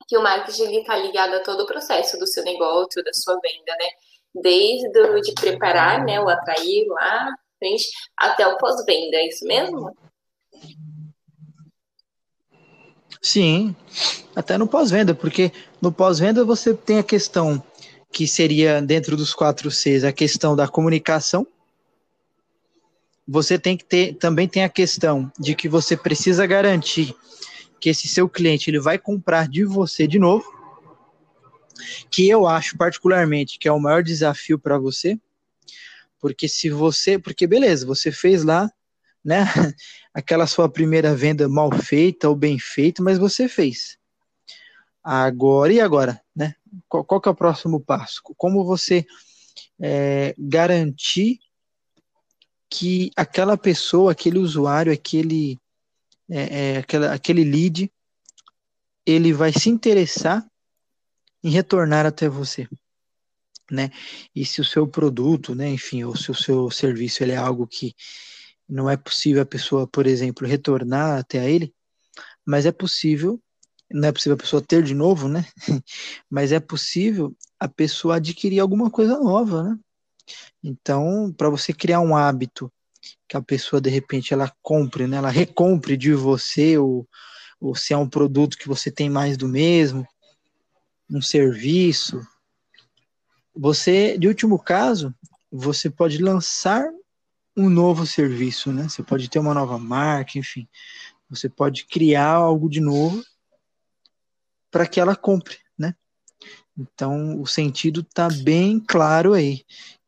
que 0.08 0.16
o 0.16 0.22
marketing 0.22 0.80
está 0.80 0.96
ligado 0.96 1.34
a 1.34 1.40
todo 1.40 1.62
o 1.64 1.66
processo 1.66 2.18
do 2.18 2.26
seu 2.26 2.42
negócio, 2.44 3.04
da 3.04 3.12
sua 3.12 3.34
venda, 3.40 3.76
né? 3.78 3.88
Desde 4.34 5.00
o 5.00 5.20
de 5.20 5.32
preparar, 5.34 6.04
né, 6.04 6.20
o 6.20 6.28
atrair 6.28 6.86
lá, 6.88 7.34
frente, 7.58 7.88
até 8.16 8.46
o 8.46 8.56
pós-venda, 8.58 9.16
é 9.16 9.28
isso 9.28 9.44
mesmo? 9.44 9.94
Sim, 13.22 13.76
até 14.34 14.56
no 14.56 14.66
pós-venda, 14.66 15.14
porque 15.14 15.52
no 15.80 15.92
pós-venda 15.92 16.44
você 16.44 16.72
tem 16.72 16.98
a 16.98 17.02
questão 17.02 17.62
que 18.10 18.26
seria 18.26 18.80
dentro 18.80 19.16
dos 19.16 19.34
quatro 19.34 19.70
Cs, 19.70 20.04
a 20.04 20.12
questão 20.12 20.56
da 20.56 20.66
comunicação. 20.66 21.46
Você 23.28 23.58
tem 23.58 23.76
que 23.76 23.84
ter, 23.84 24.14
também 24.14 24.48
tem 24.48 24.64
a 24.64 24.68
questão 24.68 25.30
de 25.38 25.54
que 25.54 25.68
você 25.68 25.96
precisa 25.96 26.46
garantir 26.46 27.14
que 27.78 27.90
esse 27.90 28.08
seu 28.08 28.28
cliente 28.28 28.70
ele 28.70 28.80
vai 28.80 28.98
comprar 28.98 29.48
de 29.48 29.64
você 29.64 30.06
de 30.06 30.18
novo, 30.18 30.44
que 32.10 32.28
eu 32.28 32.46
acho 32.46 32.76
particularmente 32.76 33.58
que 33.58 33.68
é 33.68 33.72
o 33.72 33.80
maior 33.80 34.02
desafio 34.02 34.58
para 34.58 34.78
você, 34.78 35.18
porque 36.18 36.48
se 36.48 36.68
você, 36.70 37.18
porque 37.18 37.46
beleza, 37.46 37.86
você 37.86 38.10
fez 38.10 38.44
lá 38.44 38.70
né? 39.24 39.44
Aquela 40.14 40.46
sua 40.46 40.68
primeira 40.68 41.14
venda 41.14 41.48
mal 41.48 41.70
feita 41.72 42.28
ou 42.28 42.34
bem 42.34 42.58
feita, 42.58 43.02
mas 43.02 43.18
você 43.18 43.48
fez. 43.48 43.98
Agora 45.02 45.72
e 45.72 45.80
agora, 45.80 46.20
né? 46.34 46.54
Qual, 46.88 47.04
qual 47.04 47.20
que 47.20 47.28
é 47.28 47.32
o 47.32 47.34
próximo 47.34 47.80
passo? 47.80 48.20
Como 48.36 48.64
você 48.64 49.06
é, 49.80 50.34
garantir 50.38 51.38
que 52.68 53.10
aquela 53.16 53.56
pessoa, 53.56 54.12
aquele 54.12 54.38
usuário, 54.38 54.92
aquele, 54.92 55.58
é, 56.30 56.74
é, 56.74 56.78
aquela, 56.78 57.12
aquele 57.12 57.42
lead, 57.42 57.90
ele 59.04 59.32
vai 59.32 59.52
se 59.52 59.68
interessar 59.68 60.46
em 61.42 61.50
retornar 61.50 62.06
até 62.06 62.28
você, 62.28 62.68
né? 63.70 63.90
E 64.34 64.44
se 64.44 64.60
o 64.60 64.64
seu 64.64 64.86
produto, 64.86 65.54
né, 65.54 65.68
enfim, 65.70 66.04
ou 66.04 66.14
se 66.14 66.30
o 66.30 66.34
seu 66.34 66.70
serviço 66.70 67.22
ele 67.22 67.32
é 67.32 67.36
algo 67.36 67.66
que 67.66 67.94
não 68.70 68.88
é 68.88 68.96
possível 68.96 69.42
a 69.42 69.46
pessoa, 69.46 69.86
por 69.86 70.06
exemplo, 70.06 70.46
retornar 70.46 71.18
até 71.18 71.40
a 71.40 71.48
ele, 71.48 71.74
mas 72.46 72.66
é 72.66 72.72
possível, 72.72 73.40
não 73.90 74.08
é 74.08 74.12
possível 74.12 74.34
a 74.34 74.38
pessoa 74.38 74.62
ter 74.62 74.82
de 74.82 74.94
novo, 74.94 75.28
né? 75.28 75.44
mas 76.30 76.52
é 76.52 76.60
possível 76.60 77.34
a 77.58 77.68
pessoa 77.68 78.16
adquirir 78.16 78.60
alguma 78.60 78.90
coisa 78.90 79.18
nova, 79.18 79.64
né? 79.64 79.78
Então, 80.62 81.34
para 81.36 81.50
você 81.50 81.72
criar 81.72 82.00
um 82.00 82.14
hábito 82.16 82.72
que 83.28 83.36
a 83.36 83.42
pessoa 83.42 83.80
de 83.80 83.90
repente 83.90 84.32
ela 84.32 84.52
compre, 84.62 85.06
né? 85.06 85.16
Ela 85.16 85.30
recompre 85.30 85.96
de 85.96 86.14
você 86.14 86.78
ou, 86.78 87.08
ou 87.60 87.74
se 87.74 87.92
é 87.92 87.96
um 87.96 88.08
produto 88.08 88.56
que 88.56 88.68
você 88.68 88.90
tem 88.90 89.10
mais 89.10 89.36
do 89.36 89.48
mesmo, 89.48 90.06
um 91.10 91.20
serviço, 91.20 92.20
você, 93.54 94.16
de 94.16 94.28
último 94.28 94.58
caso, 94.58 95.12
você 95.50 95.90
pode 95.90 96.18
lançar 96.18 96.88
um 97.56 97.68
novo 97.68 98.06
serviço, 98.06 98.72
né? 98.72 98.84
Você 98.84 99.02
pode 99.02 99.28
ter 99.28 99.38
uma 99.38 99.54
nova 99.54 99.78
marca, 99.78 100.38
enfim. 100.38 100.68
Você 101.28 101.48
pode 101.48 101.86
criar 101.86 102.28
algo 102.28 102.68
de 102.68 102.80
novo 102.80 103.22
para 104.70 104.86
que 104.86 105.00
ela 105.00 105.16
compre, 105.16 105.58
né? 105.78 105.94
Então, 106.78 107.40
o 107.40 107.46
sentido 107.46 108.00
está 108.00 108.28
bem 108.28 108.80
claro 108.80 109.32
aí, 109.32 109.64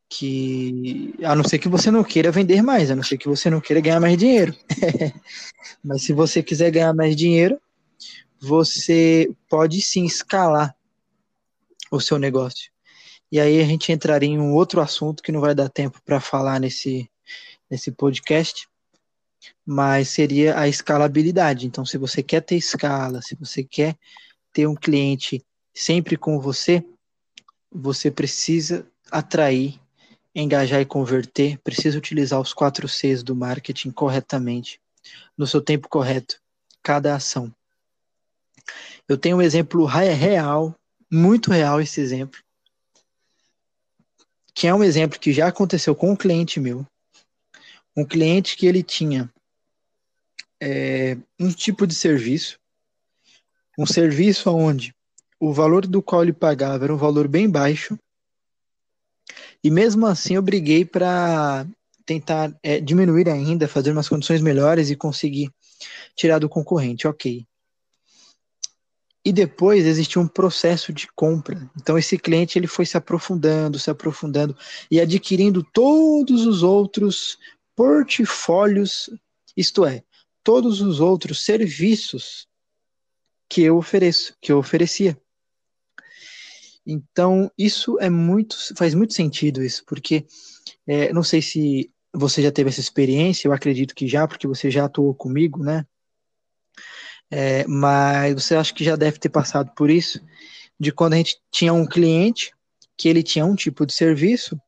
que 0.08 1.14
a 1.22 1.34
não 1.34 1.44
ser 1.44 1.58
que 1.58 1.68
você 1.68 1.90
não 1.90 2.04
queira 2.04 2.30
vender 2.30 2.62
mais, 2.62 2.90
a 2.90 2.96
não 2.96 3.02
ser 3.02 3.18
que 3.18 3.28
você 3.28 3.48
não 3.48 3.60
queira 3.60 3.80
ganhar 3.80 4.00
mais 4.00 4.16
dinheiro. 4.16 4.54
Mas 5.82 6.02
se 6.02 6.12
você 6.12 6.42
quiser 6.42 6.70
ganhar 6.70 6.92
mais 6.92 7.16
dinheiro, 7.16 7.60
você 8.40 9.30
pode 9.48 9.80
sim 9.80 10.04
escalar 10.04 10.74
o 11.90 12.00
seu 12.00 12.18
negócio. 12.18 12.70
E 13.30 13.40
aí 13.40 13.60
a 13.60 13.64
gente 13.64 13.90
entraria 13.90 14.28
em 14.28 14.38
um 14.38 14.52
outro 14.52 14.80
assunto 14.80 15.22
que 15.22 15.32
não 15.32 15.40
vai 15.40 15.54
dar 15.54 15.68
tempo 15.68 16.00
para 16.04 16.20
falar 16.20 16.60
nesse 16.60 17.08
nesse 17.70 17.90
podcast, 17.90 18.68
mas 19.64 20.08
seria 20.08 20.58
a 20.58 20.68
escalabilidade. 20.68 21.66
Então, 21.66 21.84
se 21.84 21.96
você 21.98 22.22
quer 22.22 22.40
ter 22.42 22.56
escala, 22.56 23.22
se 23.22 23.34
você 23.34 23.62
quer 23.62 23.96
ter 24.52 24.66
um 24.66 24.74
cliente 24.74 25.44
sempre 25.74 26.16
com 26.16 26.38
você, 26.38 26.84
você 27.70 28.10
precisa 28.10 28.86
atrair, 29.10 29.80
engajar 30.34 30.80
e 30.80 30.86
converter, 30.86 31.58
precisa 31.58 31.98
utilizar 31.98 32.40
os 32.40 32.52
quatro 32.52 32.88
Cs 32.88 33.22
do 33.22 33.34
marketing 33.34 33.90
corretamente, 33.90 34.80
no 35.36 35.46
seu 35.46 35.60
tempo 35.60 35.88
correto, 35.88 36.40
cada 36.82 37.14
ação. 37.14 37.52
Eu 39.08 39.18
tenho 39.18 39.38
um 39.38 39.42
exemplo 39.42 39.84
real, 39.84 40.74
muito 41.10 41.50
real 41.50 41.80
esse 41.80 42.00
exemplo, 42.00 42.40
que 44.54 44.66
é 44.66 44.74
um 44.74 44.84
exemplo 44.84 45.18
que 45.18 45.32
já 45.32 45.48
aconteceu 45.48 45.94
com 45.94 46.12
um 46.12 46.16
cliente 46.16 46.60
meu, 46.60 46.86
um 47.96 48.04
cliente 48.04 48.56
que 48.56 48.66
ele 48.66 48.82
tinha 48.82 49.32
é, 50.60 51.16
um 51.38 51.50
tipo 51.50 51.86
de 51.86 51.94
serviço, 51.94 52.58
um 53.78 53.86
serviço 53.86 54.50
onde 54.50 54.94
o 55.40 55.52
valor 55.52 55.86
do 55.86 56.00
qual 56.00 56.22
ele 56.22 56.32
pagava 56.32 56.84
era 56.84 56.94
um 56.94 56.98
valor 56.98 57.26
bem 57.26 57.50
baixo, 57.50 57.98
e 59.62 59.70
mesmo 59.70 60.06
assim 60.06 60.34
eu 60.34 60.42
briguei 60.42 60.84
para 60.84 61.66
tentar 62.04 62.54
é, 62.62 62.80
diminuir 62.80 63.28
ainda, 63.28 63.68
fazer 63.68 63.92
umas 63.92 64.08
condições 64.08 64.40
melhores 64.40 64.90
e 64.90 64.96
conseguir 64.96 65.50
tirar 66.14 66.38
do 66.38 66.48
concorrente, 66.48 67.06
ok. 67.06 67.46
E 69.24 69.32
depois 69.32 69.86
existiu 69.86 70.20
um 70.20 70.26
processo 70.26 70.92
de 70.92 71.06
compra. 71.14 71.70
Então 71.80 71.96
esse 71.96 72.18
cliente 72.18 72.58
ele 72.58 72.66
foi 72.66 72.84
se 72.84 72.96
aprofundando, 72.96 73.78
se 73.78 73.88
aprofundando 73.88 74.56
e 74.90 75.00
adquirindo 75.00 75.62
todos 75.62 76.44
os 76.44 76.62
outros 76.64 77.38
portfólios, 77.74 79.10
isto 79.56 79.84
é, 79.84 80.02
todos 80.42 80.80
os 80.80 81.00
outros 81.00 81.44
serviços 81.44 82.46
que 83.48 83.62
eu 83.62 83.76
ofereço, 83.76 84.34
que 84.40 84.50
eu 84.50 84.58
oferecia. 84.58 85.16
Então, 86.86 87.50
isso 87.56 87.98
é 88.00 88.10
muito, 88.10 88.56
faz 88.76 88.94
muito 88.94 89.14
sentido 89.14 89.62
isso, 89.62 89.84
porque 89.86 90.26
é, 90.86 91.12
não 91.12 91.22
sei 91.22 91.40
se 91.40 91.92
você 92.12 92.42
já 92.42 92.50
teve 92.50 92.70
essa 92.70 92.80
experiência, 92.80 93.46
eu 93.46 93.52
acredito 93.52 93.94
que 93.94 94.08
já, 94.08 94.26
porque 94.26 94.46
você 94.46 94.70
já 94.70 94.84
atuou 94.84 95.14
comigo, 95.14 95.62
né? 95.62 95.86
É, 97.30 97.66
mas 97.66 98.34
você 98.34 98.54
acha 98.54 98.74
que 98.74 98.84
já 98.84 98.96
deve 98.96 99.18
ter 99.18 99.30
passado 99.30 99.72
por 99.74 99.88
isso, 99.88 100.20
de 100.78 100.92
quando 100.92 101.14
a 101.14 101.16
gente 101.16 101.40
tinha 101.50 101.72
um 101.72 101.86
cliente 101.86 102.52
que 102.96 103.08
ele 103.08 103.22
tinha 103.22 103.46
um 103.46 103.54
tipo 103.54 103.86
de 103.86 103.92
serviço 103.92 104.60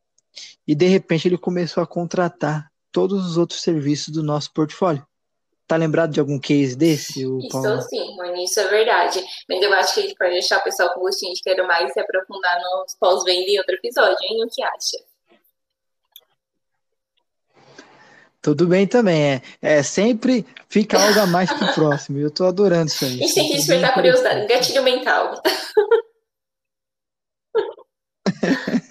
e 0.66 0.74
de 0.74 0.86
repente 0.86 1.28
ele 1.28 1.36
começou 1.36 1.82
a 1.82 1.86
contratar 1.86 2.70
todos 2.94 3.26
os 3.26 3.36
outros 3.36 3.60
serviços 3.60 4.14
do 4.14 4.22
nosso 4.22 4.52
portfólio. 4.52 5.04
Tá 5.66 5.76
lembrado 5.76 6.12
de 6.12 6.20
algum 6.20 6.38
case 6.38 6.76
desse? 6.76 7.22
Estou 7.22 7.82
sim, 7.82 8.16
Rony, 8.16 8.44
isso 8.44 8.60
é 8.60 8.68
verdade. 8.68 9.24
Mas 9.48 9.60
eu 9.60 9.72
acho 9.72 9.94
que 9.94 10.00
a 10.00 10.02
gente 10.04 10.14
pode 10.14 10.30
deixar 10.30 10.58
o 10.58 10.62
pessoal 10.62 10.94
com 10.94 11.00
gostinho 11.00 11.34
de 11.34 11.40
quero 11.40 11.66
mais 11.66 11.92
se 11.92 11.98
aprofundar 11.98 12.56
nos 12.60 12.94
pós-venda 12.94 13.50
em 13.50 13.58
outro 13.58 13.74
episódio, 13.74 14.16
hein? 14.22 14.44
O 14.44 14.48
que 14.48 14.62
acha? 14.62 14.96
Tudo 18.40 18.68
bem 18.68 18.86
também, 18.86 19.32
é. 19.32 19.42
É 19.60 19.82
sempre 19.82 20.46
fica 20.68 21.02
algo 21.02 21.18
a 21.18 21.26
mais 21.26 21.52
pro 21.52 21.72
próximo. 21.72 22.20
Eu 22.20 22.30
tô 22.30 22.44
adorando 22.44 22.86
isso 22.86 23.04
aí. 23.04 23.14
A 23.14 23.16
gente 23.16 23.34
tem 23.34 23.48
que 23.48 23.56
despertar 23.56 23.94
curiosidade, 23.94 24.46
gatilho 24.46 24.84
mental. 24.84 25.42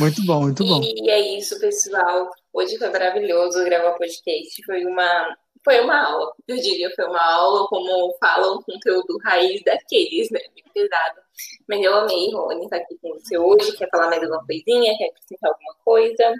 muito 0.00 0.24
bom, 0.24 0.42
muito 0.42 0.64
bom. 0.64 0.80
E 0.82 1.10
é 1.10 1.38
isso, 1.38 1.58
pessoal. 1.60 2.30
Hoje 2.52 2.76
foi 2.76 2.90
maravilhoso 2.90 3.64
gravar 3.64 3.92
podcast. 3.92 4.64
Foi 4.64 4.84
uma, 4.84 5.36
foi 5.64 5.80
uma 5.80 5.96
aula, 5.96 6.32
eu 6.48 6.56
diria, 6.56 6.90
foi 6.94 7.04
uma 7.06 7.24
aula, 7.24 7.66
como 7.68 8.16
falam, 8.18 8.58
um 8.58 8.62
conteúdo 8.62 9.18
raiz 9.24 9.62
daqueles, 9.64 10.30
né? 10.30 10.40
Bem 10.54 10.64
pesado. 10.72 11.20
Mas 11.68 11.82
eu 11.82 11.94
amei, 11.94 12.32
Rony, 12.32 12.64
estar 12.64 12.76
aqui 12.76 12.98
com 13.00 13.10
você 13.10 13.38
hoje. 13.38 13.76
Quer 13.76 13.88
falar 13.90 14.08
mais 14.08 14.22
alguma 14.22 14.44
coisinha? 14.44 14.96
Quer 14.98 15.06
acrescentar 15.06 15.50
alguma 15.50 15.74
coisa? 15.84 16.34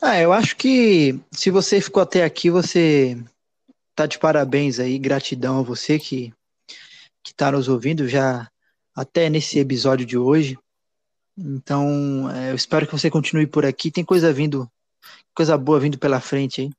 Ah, 0.00 0.18
eu 0.20 0.32
acho 0.32 0.56
que 0.56 1.20
se 1.30 1.48
você 1.48 1.80
ficou 1.80 2.02
até 2.02 2.24
aqui, 2.24 2.50
você 2.50 3.16
tá 3.94 4.04
de 4.04 4.18
parabéns 4.18 4.80
aí, 4.80 4.98
gratidão 4.98 5.60
a 5.60 5.62
você 5.62 5.98
que 5.98 6.32
que 7.22 7.32
tá 7.32 7.52
nos 7.52 7.68
ouvindo 7.68 8.08
já 8.08 8.50
até 8.94 9.28
nesse 9.28 9.58
episódio 9.58 10.06
de 10.06 10.16
hoje. 10.18 10.58
Então, 11.36 12.30
é, 12.30 12.50
eu 12.50 12.54
espero 12.54 12.86
que 12.86 12.92
você 12.92 13.10
continue 13.10 13.46
por 13.46 13.64
aqui. 13.64 13.90
Tem 13.90 14.04
coisa 14.04 14.32
vindo, 14.32 14.70
coisa 15.34 15.56
boa 15.56 15.80
vindo 15.80 15.98
pela 15.98 16.20
frente 16.20 16.62
aí. 16.62 16.70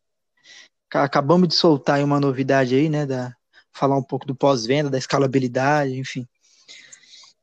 Acabamos 0.94 1.48
de 1.48 1.56
soltar 1.56 2.04
uma 2.04 2.20
novidade 2.20 2.76
aí, 2.76 2.88
né, 2.88 3.06
da, 3.06 3.36
falar 3.72 3.98
um 3.98 4.04
pouco 4.04 4.28
do 4.28 4.36
pós-venda, 4.36 4.90
da 4.90 4.98
escalabilidade, 4.98 5.98
enfim. 5.98 6.28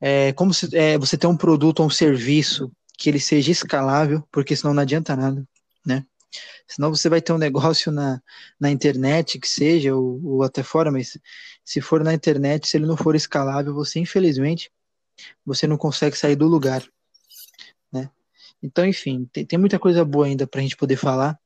É, 0.00 0.32
como 0.32 0.54
se, 0.54 0.74
é, 0.74 0.96
você 0.96 1.18
ter 1.18 1.26
um 1.26 1.36
produto 1.36 1.80
ou 1.80 1.86
um 1.86 1.90
serviço 1.90 2.70
que 2.96 3.08
ele 3.08 3.18
seja 3.18 3.50
escalável, 3.50 4.22
porque 4.30 4.54
senão 4.54 4.72
não 4.72 4.82
adianta 4.82 5.16
nada, 5.16 5.44
né? 5.84 6.04
Senão 6.66 6.94
você 6.94 7.08
vai 7.08 7.20
ter 7.20 7.32
um 7.32 7.38
negócio 7.38 7.90
na, 7.90 8.22
na 8.58 8.70
internet, 8.70 9.38
que 9.38 9.48
seja, 9.48 9.94
ou, 9.94 10.24
ou 10.24 10.42
até 10.42 10.62
fora, 10.62 10.90
mas 10.90 11.18
se 11.64 11.80
for 11.80 12.04
na 12.04 12.14
internet, 12.14 12.68
se 12.68 12.76
ele 12.76 12.86
não 12.86 12.96
for 12.96 13.14
escalável, 13.14 13.74
você, 13.74 13.98
infelizmente, 13.98 14.70
você 15.44 15.66
não 15.66 15.76
consegue 15.76 16.16
sair 16.16 16.36
do 16.36 16.46
lugar, 16.46 16.84
né? 17.92 18.10
Então, 18.62 18.86
enfim, 18.86 19.28
tem, 19.32 19.44
tem 19.44 19.58
muita 19.58 19.78
coisa 19.78 20.04
boa 20.04 20.26
ainda 20.26 20.46
para 20.46 20.60
a 20.60 20.62
gente 20.62 20.76
poder 20.76 20.96
falar. 20.96 21.38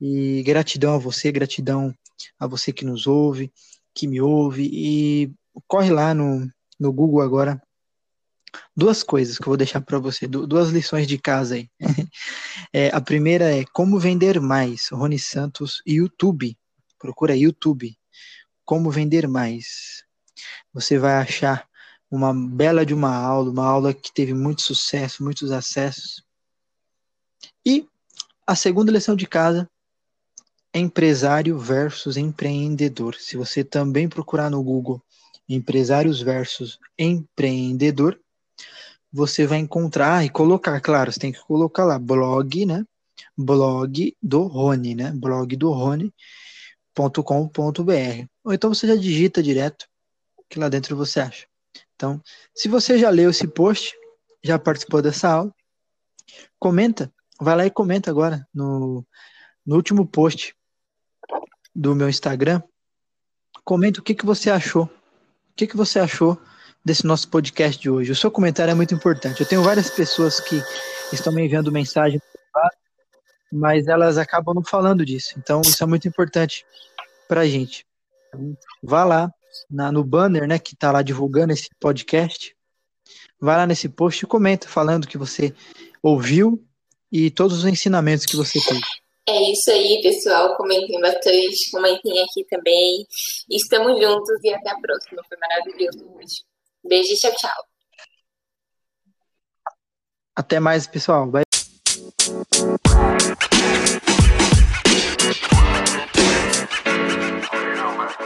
E 0.00 0.42
gratidão 0.44 0.94
a 0.94 0.98
você, 0.98 1.32
gratidão 1.32 1.94
a 2.38 2.46
você 2.46 2.72
que 2.72 2.84
nos 2.84 3.06
ouve, 3.06 3.52
que 3.94 4.06
me 4.06 4.20
ouve. 4.20 4.68
E 4.72 5.32
corre 5.66 5.90
lá 5.90 6.14
no, 6.14 6.48
no 6.78 6.92
Google 6.92 7.20
agora. 7.20 7.60
Duas 8.78 9.02
coisas 9.02 9.38
que 9.38 9.42
eu 9.42 9.50
vou 9.50 9.56
deixar 9.56 9.80
para 9.80 9.98
você, 9.98 10.28
duas 10.28 10.68
lições 10.68 11.08
de 11.08 11.18
casa 11.18 11.56
aí. 11.56 11.68
é, 12.72 12.94
a 12.94 13.00
primeira 13.00 13.52
é 13.52 13.64
Como 13.72 13.98
Vender 13.98 14.40
Mais, 14.40 14.90
Rony 14.92 15.18
Santos, 15.18 15.82
YouTube. 15.84 16.56
Procura 16.96 17.36
YouTube. 17.36 17.98
Como 18.64 18.88
Vender 18.88 19.26
Mais. 19.26 20.04
Você 20.72 20.96
vai 20.96 21.14
achar 21.14 21.66
uma 22.08 22.32
bela 22.32 22.86
de 22.86 22.94
uma 22.94 23.12
aula, 23.12 23.50
uma 23.50 23.66
aula 23.66 23.92
que 23.92 24.14
teve 24.14 24.32
muito 24.32 24.62
sucesso, 24.62 25.24
muitos 25.24 25.50
acessos. 25.50 26.22
E 27.66 27.84
a 28.46 28.54
segunda 28.54 28.92
lição 28.92 29.16
de 29.16 29.26
casa 29.26 29.68
empresário 30.72 31.58
versus 31.58 32.16
empreendedor. 32.16 33.16
Se 33.16 33.36
você 33.36 33.64
também 33.64 34.08
procurar 34.08 34.48
no 34.48 34.62
Google 34.62 35.02
empresários 35.48 36.22
versus 36.22 36.78
empreendedor, 36.96 38.16
você 39.12 39.46
vai 39.46 39.58
encontrar 39.58 40.24
e 40.24 40.30
colocar, 40.30 40.80
claro, 40.80 41.12
você 41.12 41.18
tem 41.18 41.32
que 41.32 41.40
colocar 41.40 41.84
lá 41.84 41.98
blog, 41.98 42.66
né? 42.66 42.84
Blog 43.36 44.16
do 44.22 44.42
Rony, 44.42 44.94
né? 44.94 45.12
Blog 45.12 45.56
do 45.56 45.70
Rony.com.br. 45.72 46.12
Ou 48.44 48.52
então 48.52 48.72
você 48.72 48.86
já 48.86 48.96
digita 48.96 49.42
direto 49.42 49.86
que 50.48 50.58
lá 50.58 50.68
dentro 50.68 50.96
você 50.96 51.20
acha. 51.20 51.46
Então, 51.94 52.20
se 52.54 52.68
você 52.68 52.98
já 52.98 53.10
leu 53.10 53.30
esse 53.30 53.46
post, 53.46 53.94
já 54.42 54.58
participou 54.58 55.02
dessa 55.02 55.28
aula, 55.28 55.54
comenta, 56.58 57.12
vai 57.40 57.56
lá 57.56 57.66
e 57.66 57.70
comenta 57.70 58.10
agora 58.10 58.46
no, 58.54 59.04
no 59.66 59.76
último 59.76 60.06
post 60.06 60.54
do 61.74 61.94
meu 61.94 62.08
Instagram, 62.08 62.62
comenta 63.64 64.00
o 64.00 64.02
que, 64.02 64.14
que 64.14 64.24
você 64.24 64.50
achou. 64.50 64.84
O 64.84 65.54
que, 65.56 65.66
que 65.66 65.76
você 65.76 65.98
achou 65.98 66.40
desse 66.88 67.06
nosso 67.06 67.28
podcast 67.28 67.80
de 67.80 67.90
hoje? 67.90 68.10
O 68.10 68.16
seu 68.16 68.30
comentário 68.30 68.72
é 68.72 68.74
muito 68.74 68.94
importante. 68.94 69.40
Eu 69.40 69.46
tenho 69.46 69.62
várias 69.62 69.90
pessoas 69.90 70.40
que 70.40 70.62
estão 71.12 71.32
me 71.32 71.44
enviando 71.44 71.70
mensagem, 71.70 72.20
mas 73.52 73.86
elas 73.86 74.16
acabam 74.16 74.54
não 74.54 74.64
falando 74.64 75.04
disso. 75.04 75.34
Então, 75.36 75.60
isso 75.60 75.84
é 75.84 75.86
muito 75.86 76.08
importante 76.08 76.64
para 77.28 77.42
a 77.42 77.46
gente. 77.46 77.86
Vá 78.82 79.04
lá 79.04 79.30
na, 79.70 79.92
no 79.92 80.02
banner, 80.02 80.48
né, 80.48 80.58
que 80.58 80.72
está 80.72 80.90
lá 80.90 81.02
divulgando 81.02 81.52
esse 81.52 81.68
podcast. 81.78 82.56
Vá 83.38 83.58
lá 83.58 83.66
nesse 83.66 83.88
post 83.88 84.24
e 84.24 84.26
comenta 84.26 84.66
falando 84.66 85.06
que 85.06 85.18
você 85.18 85.54
ouviu 86.02 86.64
e 87.12 87.30
todos 87.30 87.58
os 87.58 87.64
ensinamentos 87.66 88.24
que 88.24 88.34
você 88.34 88.58
teve. 88.60 88.80
É 89.28 89.52
isso 89.52 89.70
aí, 89.70 90.00
pessoal. 90.02 90.56
Comentem 90.56 90.98
bastante, 91.02 91.70
comentem 91.70 92.22
aqui 92.22 92.44
também. 92.48 93.06
Estamos 93.50 94.00
juntos 94.00 94.42
e 94.42 94.54
até 94.54 94.70
a 94.70 94.80
próxima. 94.80 95.22
Foi 95.28 95.36
maravilhoso 95.36 96.10
hoje. 96.16 96.47
Beijo 96.84 97.12
e 97.12 97.16
tchau, 97.16 97.34
tchau. 97.34 97.64
Até 100.36 100.60
mais, 100.60 100.86
pessoal. 100.86 101.26
Bye. 101.26 101.42